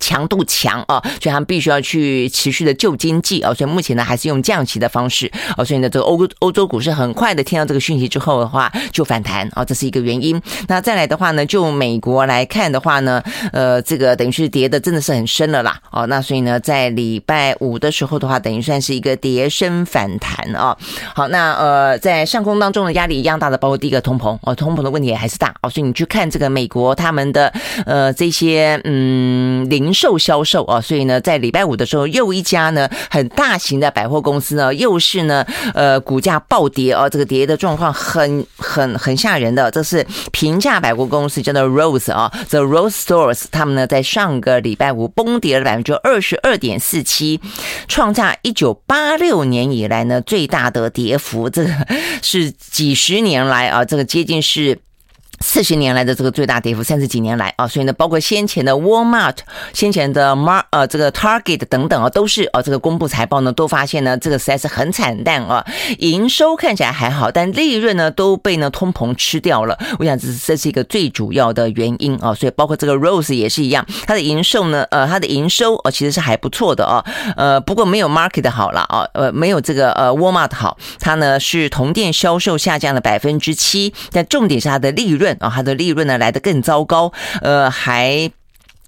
[0.00, 10.40] 强度强啊，所以他们必须要去持续的救经济啊，所以目前呢还是用降息的方式啊，所以呢这个欧欧洲股市很快的听到这个讯息之后的话就反弹啊，这是一个原因。
[10.68, 20.76] 那再来的话呢，就美国来看的话呢，呃，这个等于是跌的真的是很深了啦哦，那所以呢在礼拜五的时候的话，等于算是一个跌深反弹啊。
[21.14, 27.50] 好，那呃在上空当中的压力一样大的，包括第一个通膨哦，通膨的问题也还是大哦，所以你去看这个美国他们的
[27.86, 29.85] 呃这些嗯领。
[29.86, 39.70] 零售销售啊，所以呢，在礼拜五的时候，又一家呢很大型的百货公司呢，又是呢呃股价暴跌啊，这个跌的状况很很很吓人的。
[39.70, 47.40] 这是平价百货公司叫做 Rose 啊，The Rose Stores，他们呢在上个礼拜五崩跌了百分之二十二点四七，
[47.86, 51.64] 创下一九八六年以来呢最大的跌幅，这
[52.22, 54.80] 是几十年来啊，这个接近是。
[55.40, 59.36] 四十年来的这个最大跌幅，三十几年来啊，所以呢，包括先前的 Walmart、
[59.72, 65.64] 先前的 Mar 呃这个 Target 等等啊，都是啊这个公布财报呢，都发现呢这个实在是很惨淡啊，
[65.98, 69.78] 营收看起来还好，但利润呢都被呢通膨吃掉了。
[69.98, 77.04] 我想这是这是一个最主要的原因啊，所以包括这个 Rose 也是一样，它的营收呢呃它的营收呃其实是还不错的啊，
[77.36, 85.25] 呃不过没有 Market 好了啊，呃没有这个呃 Walmart 好，它呢是同店销售下降了百分之七，但重点是它的利润。
[85.40, 88.30] 啊，它的利润呢来的更糟糕，呃，还。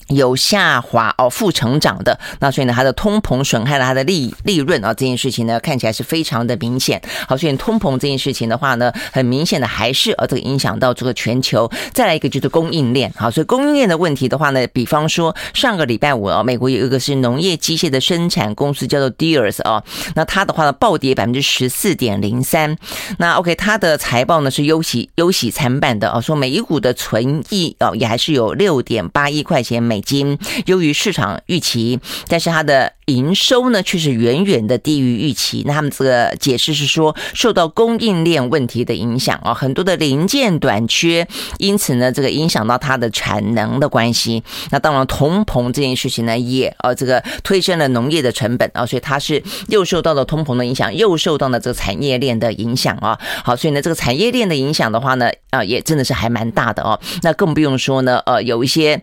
[0.08, 7.00] 有下滑哦，负成长的，那所以呢，它的通膨损害了它的利利润啊，这件事情呢看起来是非常的明显。
[7.26, 11.70] 好，所以通膨这件事情的话呢，很明显的还是呃这个影响到这个全球。
[11.92, 19.82] 再来一个就是供应链，好，所以供应链的问题的话呢，比方说上个礼拜五啊，美国有一个是农业机械的生产公司叫做 Deere 啊，
[20.14, 22.76] 那它的话呢暴跌百分之十四点零三。
[23.18, 29.97] 那 OK，它的财报呢是忧喜忧喜参半的啊，说每一股的存益哦也还是有六点八一块钱每。
[29.98, 35.64] 美金优于市场预期，但是它的营收呢却是远远的低于预期。
[35.66, 41.26] 那他们这个解释是说，受到供应链问题的影响啊，很多的零件短缺，
[41.58, 44.44] 因此呢，这个影响到它的产能的关系。
[44.70, 53.18] 那当然，通膨这件事情呢，也呃这个推升了农业的成本啊，所以它是又受到了通膨的影响，又受到了这个产业链的影响啊。
[53.42, 57.00] 好，所以呢，这个产业链的影响的话呢，啊，也真的是还蛮大的哦。
[57.22, 59.02] 那更不用说呢，呃，有一些。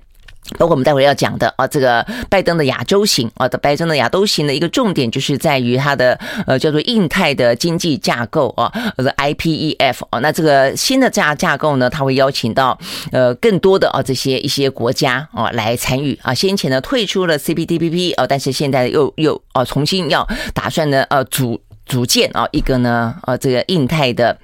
[0.58, 12.78] 包括我们待会要讲的啊，这个拜登的亚洲行啊的拜登的亚洲行的一个重点就是在于它的呃叫做印太的经济架构啊，或者 IPEF 啊，那这个新的架架构呢，它会邀请到
[13.12, 24.38] 呃更多的啊这些一些国家啊来参与啊，先前呢退出了 CPTPP 啊，但是现在又又啊重新要打算呢呃组组建啊一个呢呃这个印太的。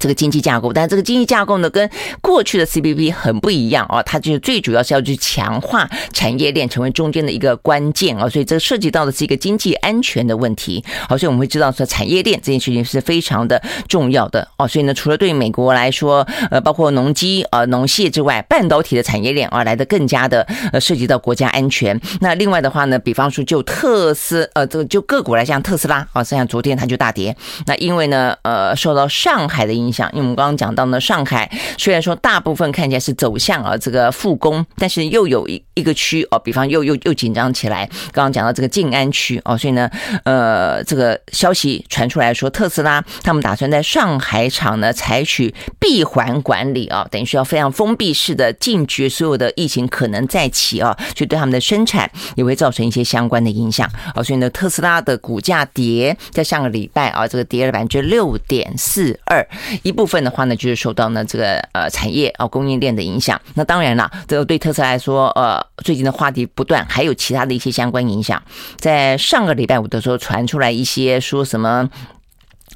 [0.00, 1.88] 这个经济架构，但这个经济架构呢，跟
[2.22, 10.82] 过去的 CPTPP 很不一样啊，它就是最主要是要去强化产业链，成为中间的一个关键啊，所以这涉及到的是一个经济安全的问题。
[11.06, 14.66] 好，所以我们会知道说，产业链这件事情是非常的重要的哦。
[14.66, 20.40] 所以呢，除了对美国来说，呃，包括农机啊、农械之外，半导体的产业链啊，来的更加的
[20.72, 22.00] 呃，涉及到国家安全。
[22.22, 27.36] 那另外的话呢，比方说就特斯呃，这个就个股来讲，特斯拉啊，像昨天它就大跌，
[27.66, 29.89] 那因为呢，呃，受到上海的影。
[29.90, 37.84] 影响，因为我们刚刚讲到呢，上海虽然说大部分看起来是走向啊这个复工，但是又有一一个区哦，比方又又又紧张起来。
[38.12, 39.90] 刚刚讲到这个静安区哦，所以呢，
[40.24, 54.22] 呃，这个消息传出来说，特斯拉他们打算在上海厂呢采取闭环管理啊，等于需要非常封闭式的禁绝所有的疫情可能再起啊，所以对他们的生产也会造成一些相关的影响啊。
[54.22, 59.46] 所以呢，特斯拉的股价跌，在上个礼拜啊，这个跌了百分之六点四二。
[59.82, 63.40] 一部分的话呢，就是受到呢这个呃产业啊供应链的影响。
[63.54, 68.42] 那当然了，这个对特斯拉来说，呃，最近的话题不断，还有其他的一些相关影响。
[68.78, 71.88] 在上个礼拜五的时候，传出来一些说什么，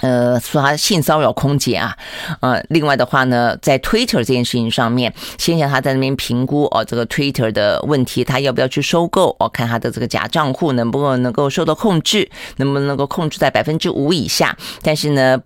[0.00, 1.96] 呃，说他性骚扰空姐啊，
[2.40, 9.36] 呃，另外的话呢，在 Twitter 这件事情上面，先前他在那边评估哦，这个 Twitter 的问题，他要不要去收购？
[9.38, 14.56] 哦，看他的这个假账户能不能够受到控制，能不能够控制在百分之五以下？
[14.82, 15.40] 但是呢。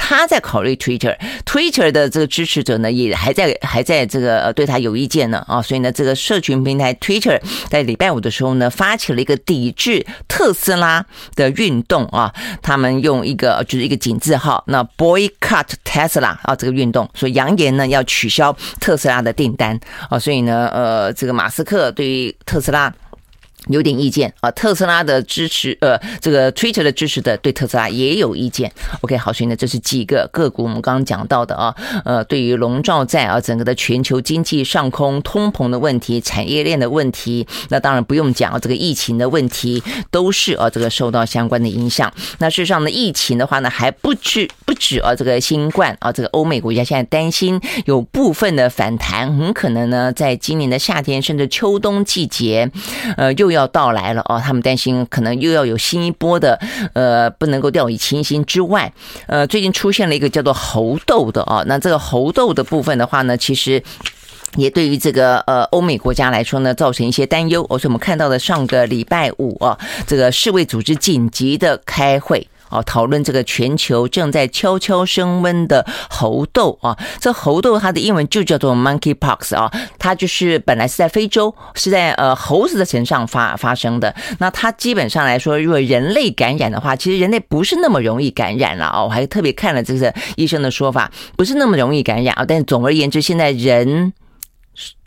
[0.00, 12.32] 他在考虑 Twitter，Twitter 的这个支持者呢，也还在还在这个对他有意见呢啊，所以呢，这个社群平台 Twitter 在礼拜五的时候呢，发起了一个抵制特斯拉的运动啊，
[12.62, 22.90] 他们用一个就是一个井字号，那 Boycott Tesla 啊这个运动，所以扬言呢要取消特斯拉的订单啊，所以呢呃这个马斯克对于特斯拉。
[23.66, 28.72] 有点意见啊，特斯拉的支持，呃，这个 Twitter 的支持的对特斯拉也有意见。
[29.02, 42.10] OK，好，所以呢，这是几个个股我们刚刚讲到的啊，呃，对于笼罩在啊整个的全球经济上空通膨的问题、产业链的问题，那当然不用讲这个疫情的问题都是啊这个受到相关的影响。
[42.38, 52.70] 那事实上呢，疫情的话呢还不止不止啊这个新冠啊，这个欧美国家现在担心有部分的反弹，很可能呢在今年的夏天甚至秋冬季节，
[53.18, 53.57] 呃，又要。
[53.58, 56.58] 要到来了哦，他们担心可能又要有新一波的，
[56.92, 58.92] 呃，不能够掉以轻心之外，
[59.26, 63.82] 呃，最近出现了一个叫做猴痘的哦，那这个猴痘的部分的话呢，其实。
[64.56, 67.62] 也对于这个呃欧美国家来说呢，造成一些担忧。
[67.68, 72.48] 而且我们看到的上个礼拜五啊，这个世卫组织紧急的开会。
[72.70, 84.14] 哦，讨论这个全球正在悄悄升温的猴痘啊，这猴痘它的英文就叫做 monkeypox 啊，它就是本来是在非洲，是在呃猴子的身上发发生的。
[84.38, 89.02] 那它基本上来说，如果人类感染的话，其实人类不是那么容易感染了啊。
[89.02, 92.44] 我还特别看了这个医生的说法，不是那么容易感染啊。
[92.46, 94.12] 但总而言之，现在人。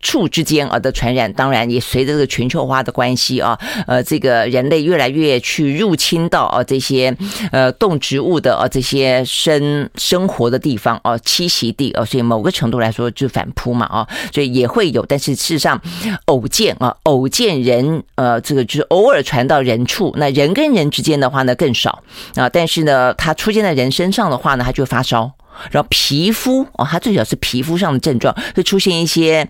[0.01, 7.15] 畜之间啊的传染，当然也随着这个全球化的关系啊，呃，这个人类越来越去入侵到啊这些
[7.51, 15.79] 呃动植物的啊这些生生活的地方啊栖息地啊，所以某个程度来说就反扑嘛啊，所以也会有，但是事实上
[16.25, 22.01] 偶见啊偶见人呃这个就是偶尔传到人畜，那人跟人之间的话呢更少
[22.33, 25.31] 啊，但是呢它出现在人身上的话呢，它就发烧，
[25.69, 29.47] 然后皮肤哦，它最主要是皮肤上的症状会出现一些。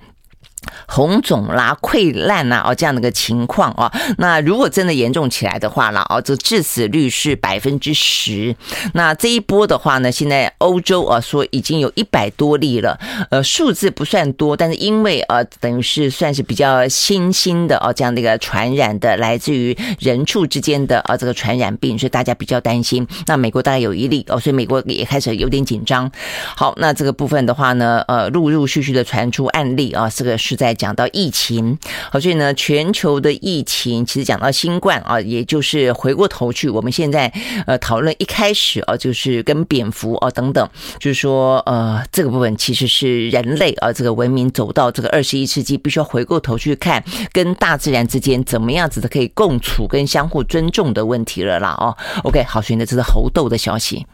[0.87, 3.91] 红肿啦、溃烂呐，哦，这样的一个情况啊。
[4.17, 8.55] 那如果真的严重起来的话了，哦，这致死率是百分之十。
[8.93, 12.99] 那这一波的话呢，现在欧洲啊说已经有一百多例了，
[13.31, 23.07] 呃，数字不算多，但是因为呃，等于是算是比较新兴的哦，这样的一个传染的来自于人畜之间的啊这个传染病，所以大家比较担心。
[23.25, 26.11] 那美国大概有一例哦，所以美国也开始有点紧张。
[26.55, 30.37] 好，那这个部分的话呢，呃，陆陆续续的传出案例啊，这个。
[30.51, 31.77] 是在讲到疫情，
[32.11, 37.31] 好，所以呢，全球的疫情其实讲到新冠啊，也就是回过头去，我们现在
[37.65, 40.67] 呃讨论一开始啊，就是跟蝙蝠啊等等，
[40.99, 51.95] 就是说呃这个部分其实是人类啊这个文明走到这个二十一世纪，必须要回过头去看跟大自然之间怎么样子的可以共处跟相互尊重的问题了啦哦。
[52.25, 54.05] OK，好，所以呢，这是猴痘的消息。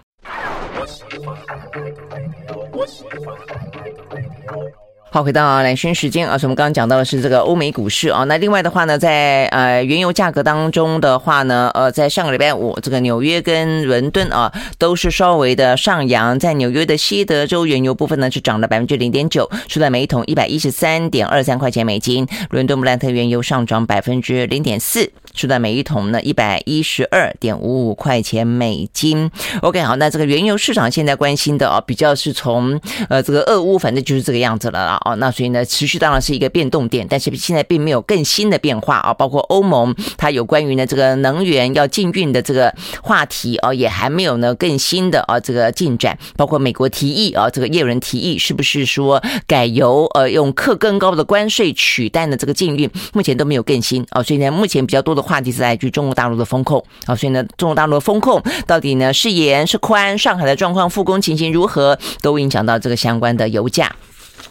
[5.10, 8.26] 好，回到蓝轩时间啊，所以我们刚刚讲到的是这个欧美股市啊。
[8.26, 16.38] 那另外的话呢，在呃原油价格当中的话呢，呃，在上个礼拜五，这个纽约跟伦敦啊都是稍微的上扬。
[16.38, 22.28] 在纽约的西德州原油部分呢，是涨了百分之零点九，收在每一桶一百一十三点二三块钱美金。
[22.49, 29.30] 伦敦布兰特原油上涨百分之零点四，收在每一桶呢一百一十二点五五块钱美金。
[29.62, 35.00] OK，好，那这个原油市场现在关心的啊，比较是从呃这个俄乌，反正就是这个样子了啦。
[35.06, 39.14] 哦，那所以呢，持续当然是一个变动点，但是现在并没有更新的变化啊。
[39.14, 42.74] 包括欧盟，它有关于呢这个能源要禁运的这个
[43.04, 46.18] 话题啊，也还没有呢更新的啊这个进展。
[46.36, 54.24] 包括美国提议啊，这个叶伦提议是不是说改由呃用课更高的关税取代呢这个禁运，目前都没有更新啊。
[54.24, 57.13] 所以呢，目前比较多的话题是来自于中国大陆的风控啊。
[57.13, 60.17] 所以呢，中国大陆的风控到底呢是严是宽？
[60.17, 63.93] 上海的状况复工情形如何，都影响到这个相关的油价。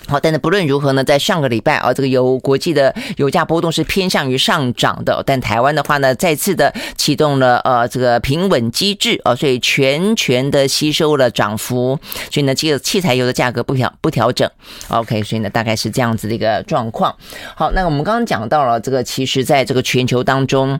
[0.09, 11.99] 好，但是不论如何呢，在上个礼拜啊，这个油国际的油价波动是偏向于上涨的，但台湾的话呢，再次的启动了呃这个平稳机制啊，所以全权的吸收了涨幅，
[12.31, 14.49] 所以呢，这个汽柴油的价格不调不调整
[14.89, 17.15] ，OK，所以呢，大概是这样子的一个状况。
[17.55, 20.79] 好，那我们刚刚讲到了这个，其实在这个全球当中。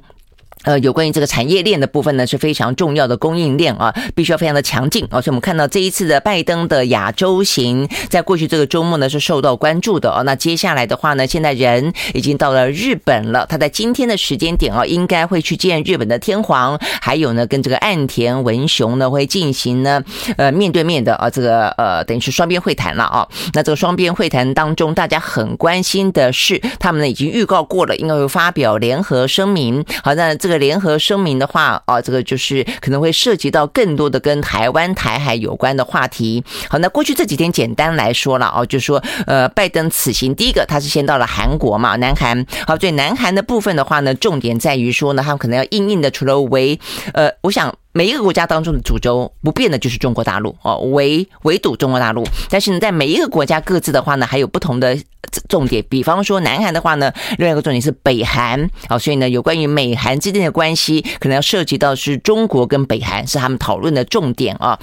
[0.67, 5.21] 呃，有关于这个产业链的部分呢，是非常重要的供应链啊，必须要非常的强劲啊。
[5.21, 10.23] 所以，我们看到这一次的拜登的亚洲行，在过去这个周末呢是受到关注的啊。
[10.23, 20.03] 那接下来的话呢，现在人已经到了日本了，他在今天的时间点啊，应该会去见日本的天皇，还有呢，跟这个岸田文雄呢会进行呢
[20.37, 23.29] 呃面对面的啊这个呃等于是双边会谈了啊。
[23.55, 29.85] 那这个双边会谈当中，大家很关心的是，他们呢已经预告过了，应该会发表联合声明。
[30.03, 30.56] 好，那这个。
[30.59, 36.45] 联合声明的话，哦，这个就是可能会涉及到更多的跟台湾、台海有关的话题。
[36.69, 42.45] 好，那过去这几天简单来说了，哦，就说，呃，拜登此行第一个他是先到了韩国嘛，南韩。
[42.67, 46.79] 好，所以南韩的部分的话呢，重点在于说呢，他们可能要硬硬的，除了为，
[47.13, 47.75] 呃，我想。
[47.97, 52.23] 每一个国家当中的主轴不变的就是中国大陆哦，围围堵中国大陆。
[52.51, 54.95] 但是呢，在每一个国家各自的话呢，还有不同的
[55.49, 55.83] 重点。
[55.89, 64.79] 比方说，南韩的话呢，另外一个重点是北韩啊，所以呢，有关于美韩之间的关系，可能要涉及到是中国跟北韩是他们讨论的重点啊。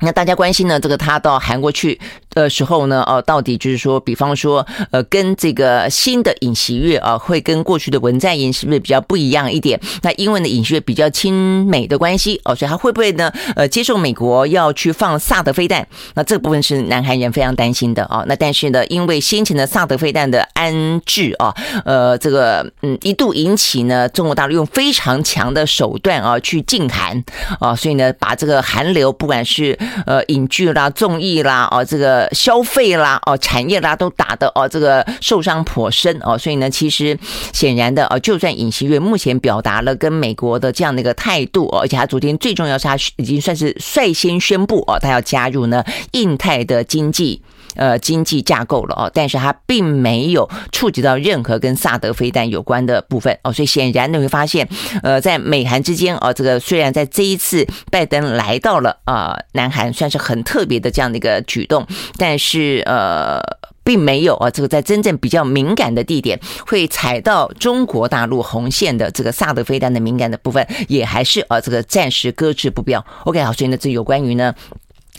[0.00, 2.00] 那大家关心呢，这个他到韩国去
[2.34, 9.80] 的时候呢，哦，到底就是说，比方说，呃，跟这个新的尹锡悦啊，会跟过去的文在寅是不是比较不一样一点？
[10.02, 15.86] 那因为呢，尹锡悦比较亲美的关系哦，所以他会不会呢，呃，接受美国要去放萨德飞弹？
[16.14, 18.24] 那这部分是南韩人非常担心的啊。
[18.26, 21.54] 那但是呢，因为先前的萨德飞弹的安置啊，
[21.84, 27.22] 呃，这个嗯，一度引起呢，中国大陆用非常强的手段啊去禁韩
[27.60, 37.18] 啊，所以呢，把这个韩流不管是呃，影剧啦、综艺啦，哦，这个消费啦哦，产业啦都打的哦这个受伤颇深哦，所以呢，其实
[37.52, 47.40] 显然的哦，就算尹锡悦目前表达了跟美国的这样的一个态度哦，而且他昨天最重要是他已经算是率先宣布哦，他要加入呢印太的经济。
[47.76, 54.68] 呃，经济架构了哦，但是它并没有触及到任何跟萨德飞弹有关的部分哦，所以显然你会发现，
[55.02, 63.40] 呃，在美韩之间哦，这个虽然在这一次拜登来到了啊南韩，算是很特别的这样的一个举动，但是呃，
[63.82, 73.04] 并没有啊，这个在真正比较敏感的地点会踩到中国大陆红线的这个萨德飞弹的敏感的部分，也还是啊这个暂时搁置不表。
[73.24, 74.54] OK，好，所以呢，这有关于呢。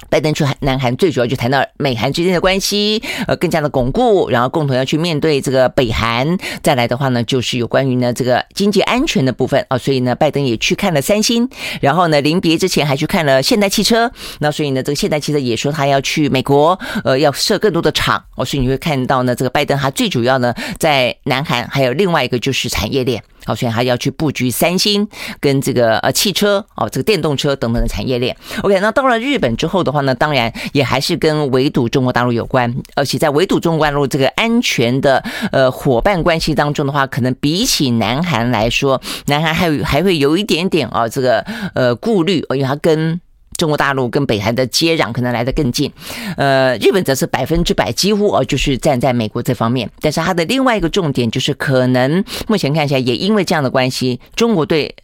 [0.10, 6.38] 拜登去南韩，最主要就谈到美韩之间的关系，呃，更加的巩固，然后共同要去面对这个北韩。
[6.62, 11.50] 再来的话呢，就是有关于呢这个经济安全的部分啊，所以呢，拜登也去看了三星，
[11.82, 14.12] 然后呢，临别之前还去看了现代汽车。
[14.40, 23.24] 那所以呢，这个现代汽车也说他要去美国，呃，要设更多的厂哦，所以你会看到呢，这个拜登他最主要呢在南韩，还有另外一个就是产业链。
[23.46, 25.08] 好，所以他要去布局三星
[25.40, 28.36] 跟这个呃汽车哦，这个电动车等等的产业链。
[28.64, 41.40] OK，那到了日本之后的话呢，当然也还是跟围堵中国大陆有关，而且在围堵中国大陆这个安全的呃伙伴关系当中的话，可能比起南韩来说，南韩还有还会有一点点啊这个
[41.74, 43.20] 呃顾虑，因为它跟。
[43.58, 45.92] 中国大陆跟北韩的接壤可能来得更近，
[46.38, 49.90] 呃，日本则是百分之百几乎哦，就是站在美国这方面。
[50.02, 54.96] 但是它的另外一个重点就是，可能目前看起来也因为这样的关系，中国对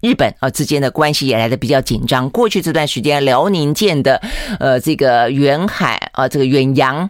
[0.00, 2.30] 日本啊之间的关系也来得比较紧张。
[2.30, 4.20] 过去这段时间，辽宁舰的
[4.60, 7.08] 呃这个远海啊，这个远洋。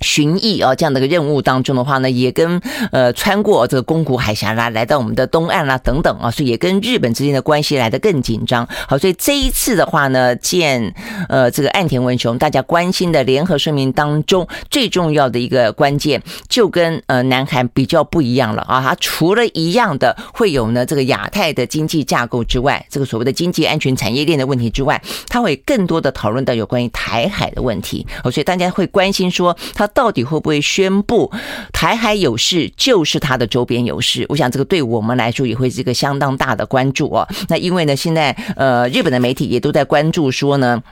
[0.00, 2.60] 巡弋啊，这样的一个任务当中的话呢，也跟
[2.92, 8.66] 呃穿过这个宫古海峡啦，来到我们的东岸啦等等啊，所以也跟日本之间的关系来得更紧张。
[8.86, 10.94] 好，所以这一次的话呢，见
[11.28, 18.80] 呃这个岸田文雄，大家关心的联合声明当中最重要的一个关键，就跟呃南韩比较不一样了啊。
[18.80, 28.06] 它除了一样的会有呢这个亚太的经济架构之外，这个所谓的经济安全产业链的问题之外，它会更多的讨论到有关于台海的问题。
[28.22, 29.87] 哦，所以大家会关心说它。
[29.88, 31.30] 到底会不会宣布
[31.72, 34.24] 台海有事就是它的周边有事？
[34.28, 37.26] 我想这个对我们来说也会是一个相当大的关注哦。
[37.48, 40.82] 那因为呢，现在呃，日本的媒体也都在关注说呢。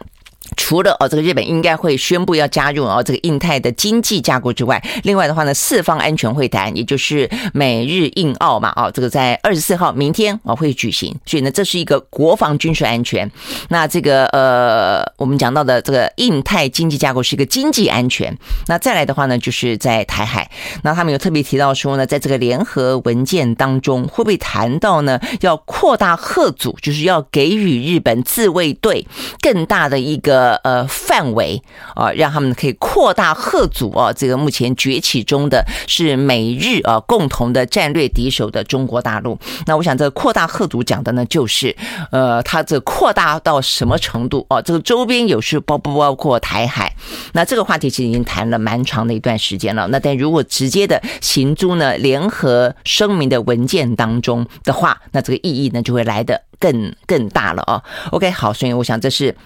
[0.57, 13.31] 除了哦，这个日本应该会宣布要加入哦这个印太的经济架构之外，另外的话呢，四方安全会谈，也就是美日印澳嘛，哦，这个在二十四号明天哦会举行，所以呢，这是一个国防军事安全。
[13.69, 18.37] 那这个呃，我们讲到的这个印太经济架构是一个经济安全。
[18.69, 20.49] 那再来的话呢，就是在台海，
[20.83, 29.07] 那他们有特别提到说呢，在这个联合文件当中，会不会谈到呢，要扩大吓阻，就是要给予日本自卫队
[29.41, 30.57] 更大的一个。
[30.67, 31.63] 呃，范围
[31.95, 34.13] 啊，让他们可以扩大贺组啊。
[34.13, 39.39] 这个目前崛起中的是美日啊共同的战略敌手的中国大陆。
[39.67, 41.77] 那我想，这扩大贺组讲的呢，就是
[42.11, 44.61] 呃，它这扩大到什么程度啊？
[44.61, 46.93] 这个周边有是包不包括台海？
[47.33, 49.87] 那这个话题其实已经谈了蛮长的一段时间了。
[49.89, 57.81] 那但如果直接的行诸呢联合声明的文件当中的话，那这个意义呢就会来得更更大了啊。
[58.11, 59.37] OK，好，所以我想这是。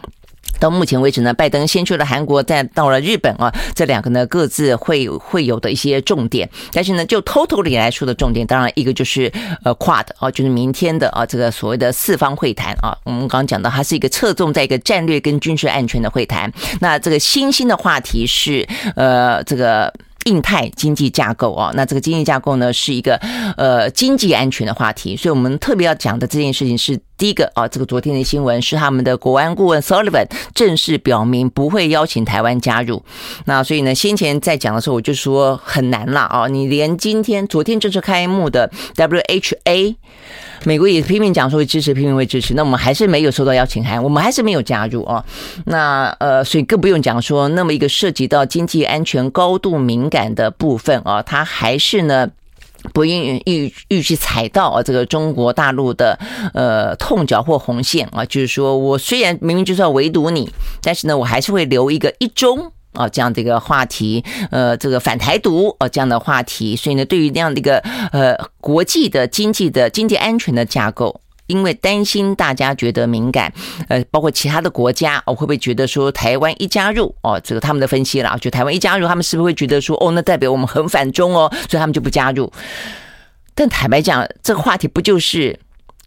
[0.61, 6.49] 到目前为止呢，拜登先去了韩国，再到了日本啊，这两个呢各自会会有的一些重点。
[6.73, 9.33] 但是呢，就 totally 来说的重点，当然一个就是
[9.65, 12.97] 呃 Quad 啊，就是明天的啊这个所谓的四方会谈啊。
[13.05, 16.53] 我们刚刚讲到，它是一个侧重在一个战略跟军事安全的会谈。
[16.81, 19.93] 那这个新兴的话题是呃这个。
[20.27, 23.17] 印太经济架构啊，那这个经济架构呢是一个
[23.57, 33.03] 呃经济安全的话题，所以我们特别要讲的这件事情是第一个啊，这个昨天的新闻是他们的国安顾问 Sullivan 正式表明不会邀请台湾加入。
[33.45, 39.97] 那所以呢，先前在讲的时候我就说很难了啊，你连今天昨天正式开幕的 WHA。
[40.65, 42.55] 美国也拼命讲说会支持，拼命会支持。
[42.55, 45.23] 那我们还是没有收到邀请函，我们还是没有加入哦。
[45.67, 52.29] 那呃，所以更不用讲说那么一个涉及到经济安全高度敏感的部分啊，它还是呢
[52.93, 56.19] 不愿意预预去踩到啊这个中国大陆的
[56.55, 60.51] 呃痛脚或红线啊，就是说我虽然明明就是要围堵你，
[60.83, 62.73] 但是呢，我还是会留一个一中。
[62.93, 67.79] 啊，这样的一个话题，呃，这个反台独啊，这样的话题，所以呢，对于那样的一个
[68.11, 71.21] 呃国际的经济的经济安全的架构，
[71.51, 73.53] 因为担心大家觉得敏感，
[73.89, 82.51] 呃，包括其他的国家，哦，会不会觉得说台湾一加入，哦，这个他们的分析了，就台湾一加入，他们是不是会觉得说，哦，那代表我们很反中哦，所以他们就不加入？
[83.55, 85.59] 但坦白讲，这个话题不就是？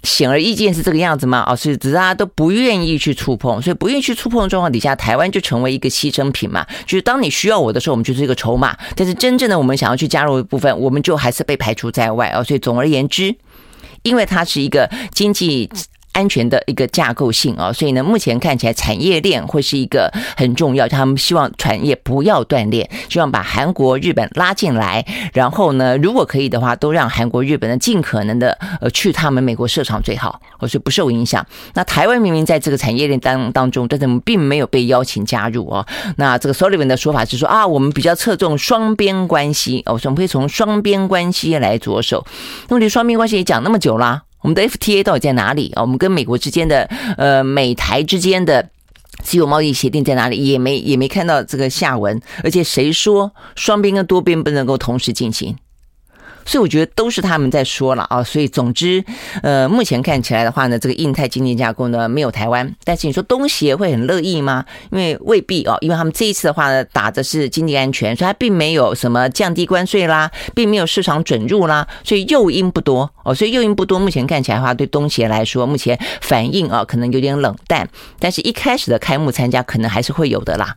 [0.03, 1.45] 显而易见是这个样子吗？
[1.47, 6.67] 哦，是，只是大家都不愿意去触碰，所以不愿意去触碰的状况底下，台湾就成为一个牺牲品嘛。
[6.85, 12.43] 就是当你需要我的时候，我们就是一个筹码；但是真正的我们想要去加入的部分，我们就还是被排除在外哦。
[12.43, 13.33] 所以总而言之，
[14.03, 15.69] 因为它是一个经济。
[16.14, 20.88] 安全的一个架构性啊，所以呢，目前看起来产业链会是一个很重要。
[20.88, 31.45] 他们希望产业不要断裂，希望把韩国、日本拉进来，然后呢，如果可以的话，都让韩国、日本呢尽可能的呃去他们美国设厂最好，或是不受影响。
[31.74, 35.86] 那台湾明明在这个产业链当当中，但是我们并没有被邀请加入哦。
[36.18, 42.26] 那这个 Sullivan 的说法是说啊，我们比较侧重双边关系哦，我们可以从双边关系来着手。
[42.70, 44.22] 那么，双边关系也讲那么久啦。
[44.43, 45.81] 我们的 FTA 到底在哪里啊？
[45.81, 46.87] 我们跟美国之间的，
[47.17, 48.69] 呃，美台之间的
[49.23, 50.37] 自由贸易协定在哪里？
[50.45, 52.21] 也没也没看到这个下文。
[52.43, 55.55] 而且谁说双边跟多边不能够同时进行？
[56.45, 59.03] 所以我觉得都是他们在说了啊，所以总之，
[59.41, 64.65] 呃，目前看起来的话呢，这个印太经济架构呢没有台湾，但是你说东协会很乐意吗？
[64.91, 77.87] 因为未必哦，因为他们这一次的话呢，打的是经济安全，所以它并没有什么降低关税啦，并没有市场准入啦，所以诱因不多哦，所以诱因不多，目前看起来的话，对东协来说，目前反应啊可能有点冷淡，
[78.19, 80.75] 但是一开始的开幕参加可能还是会有的啦。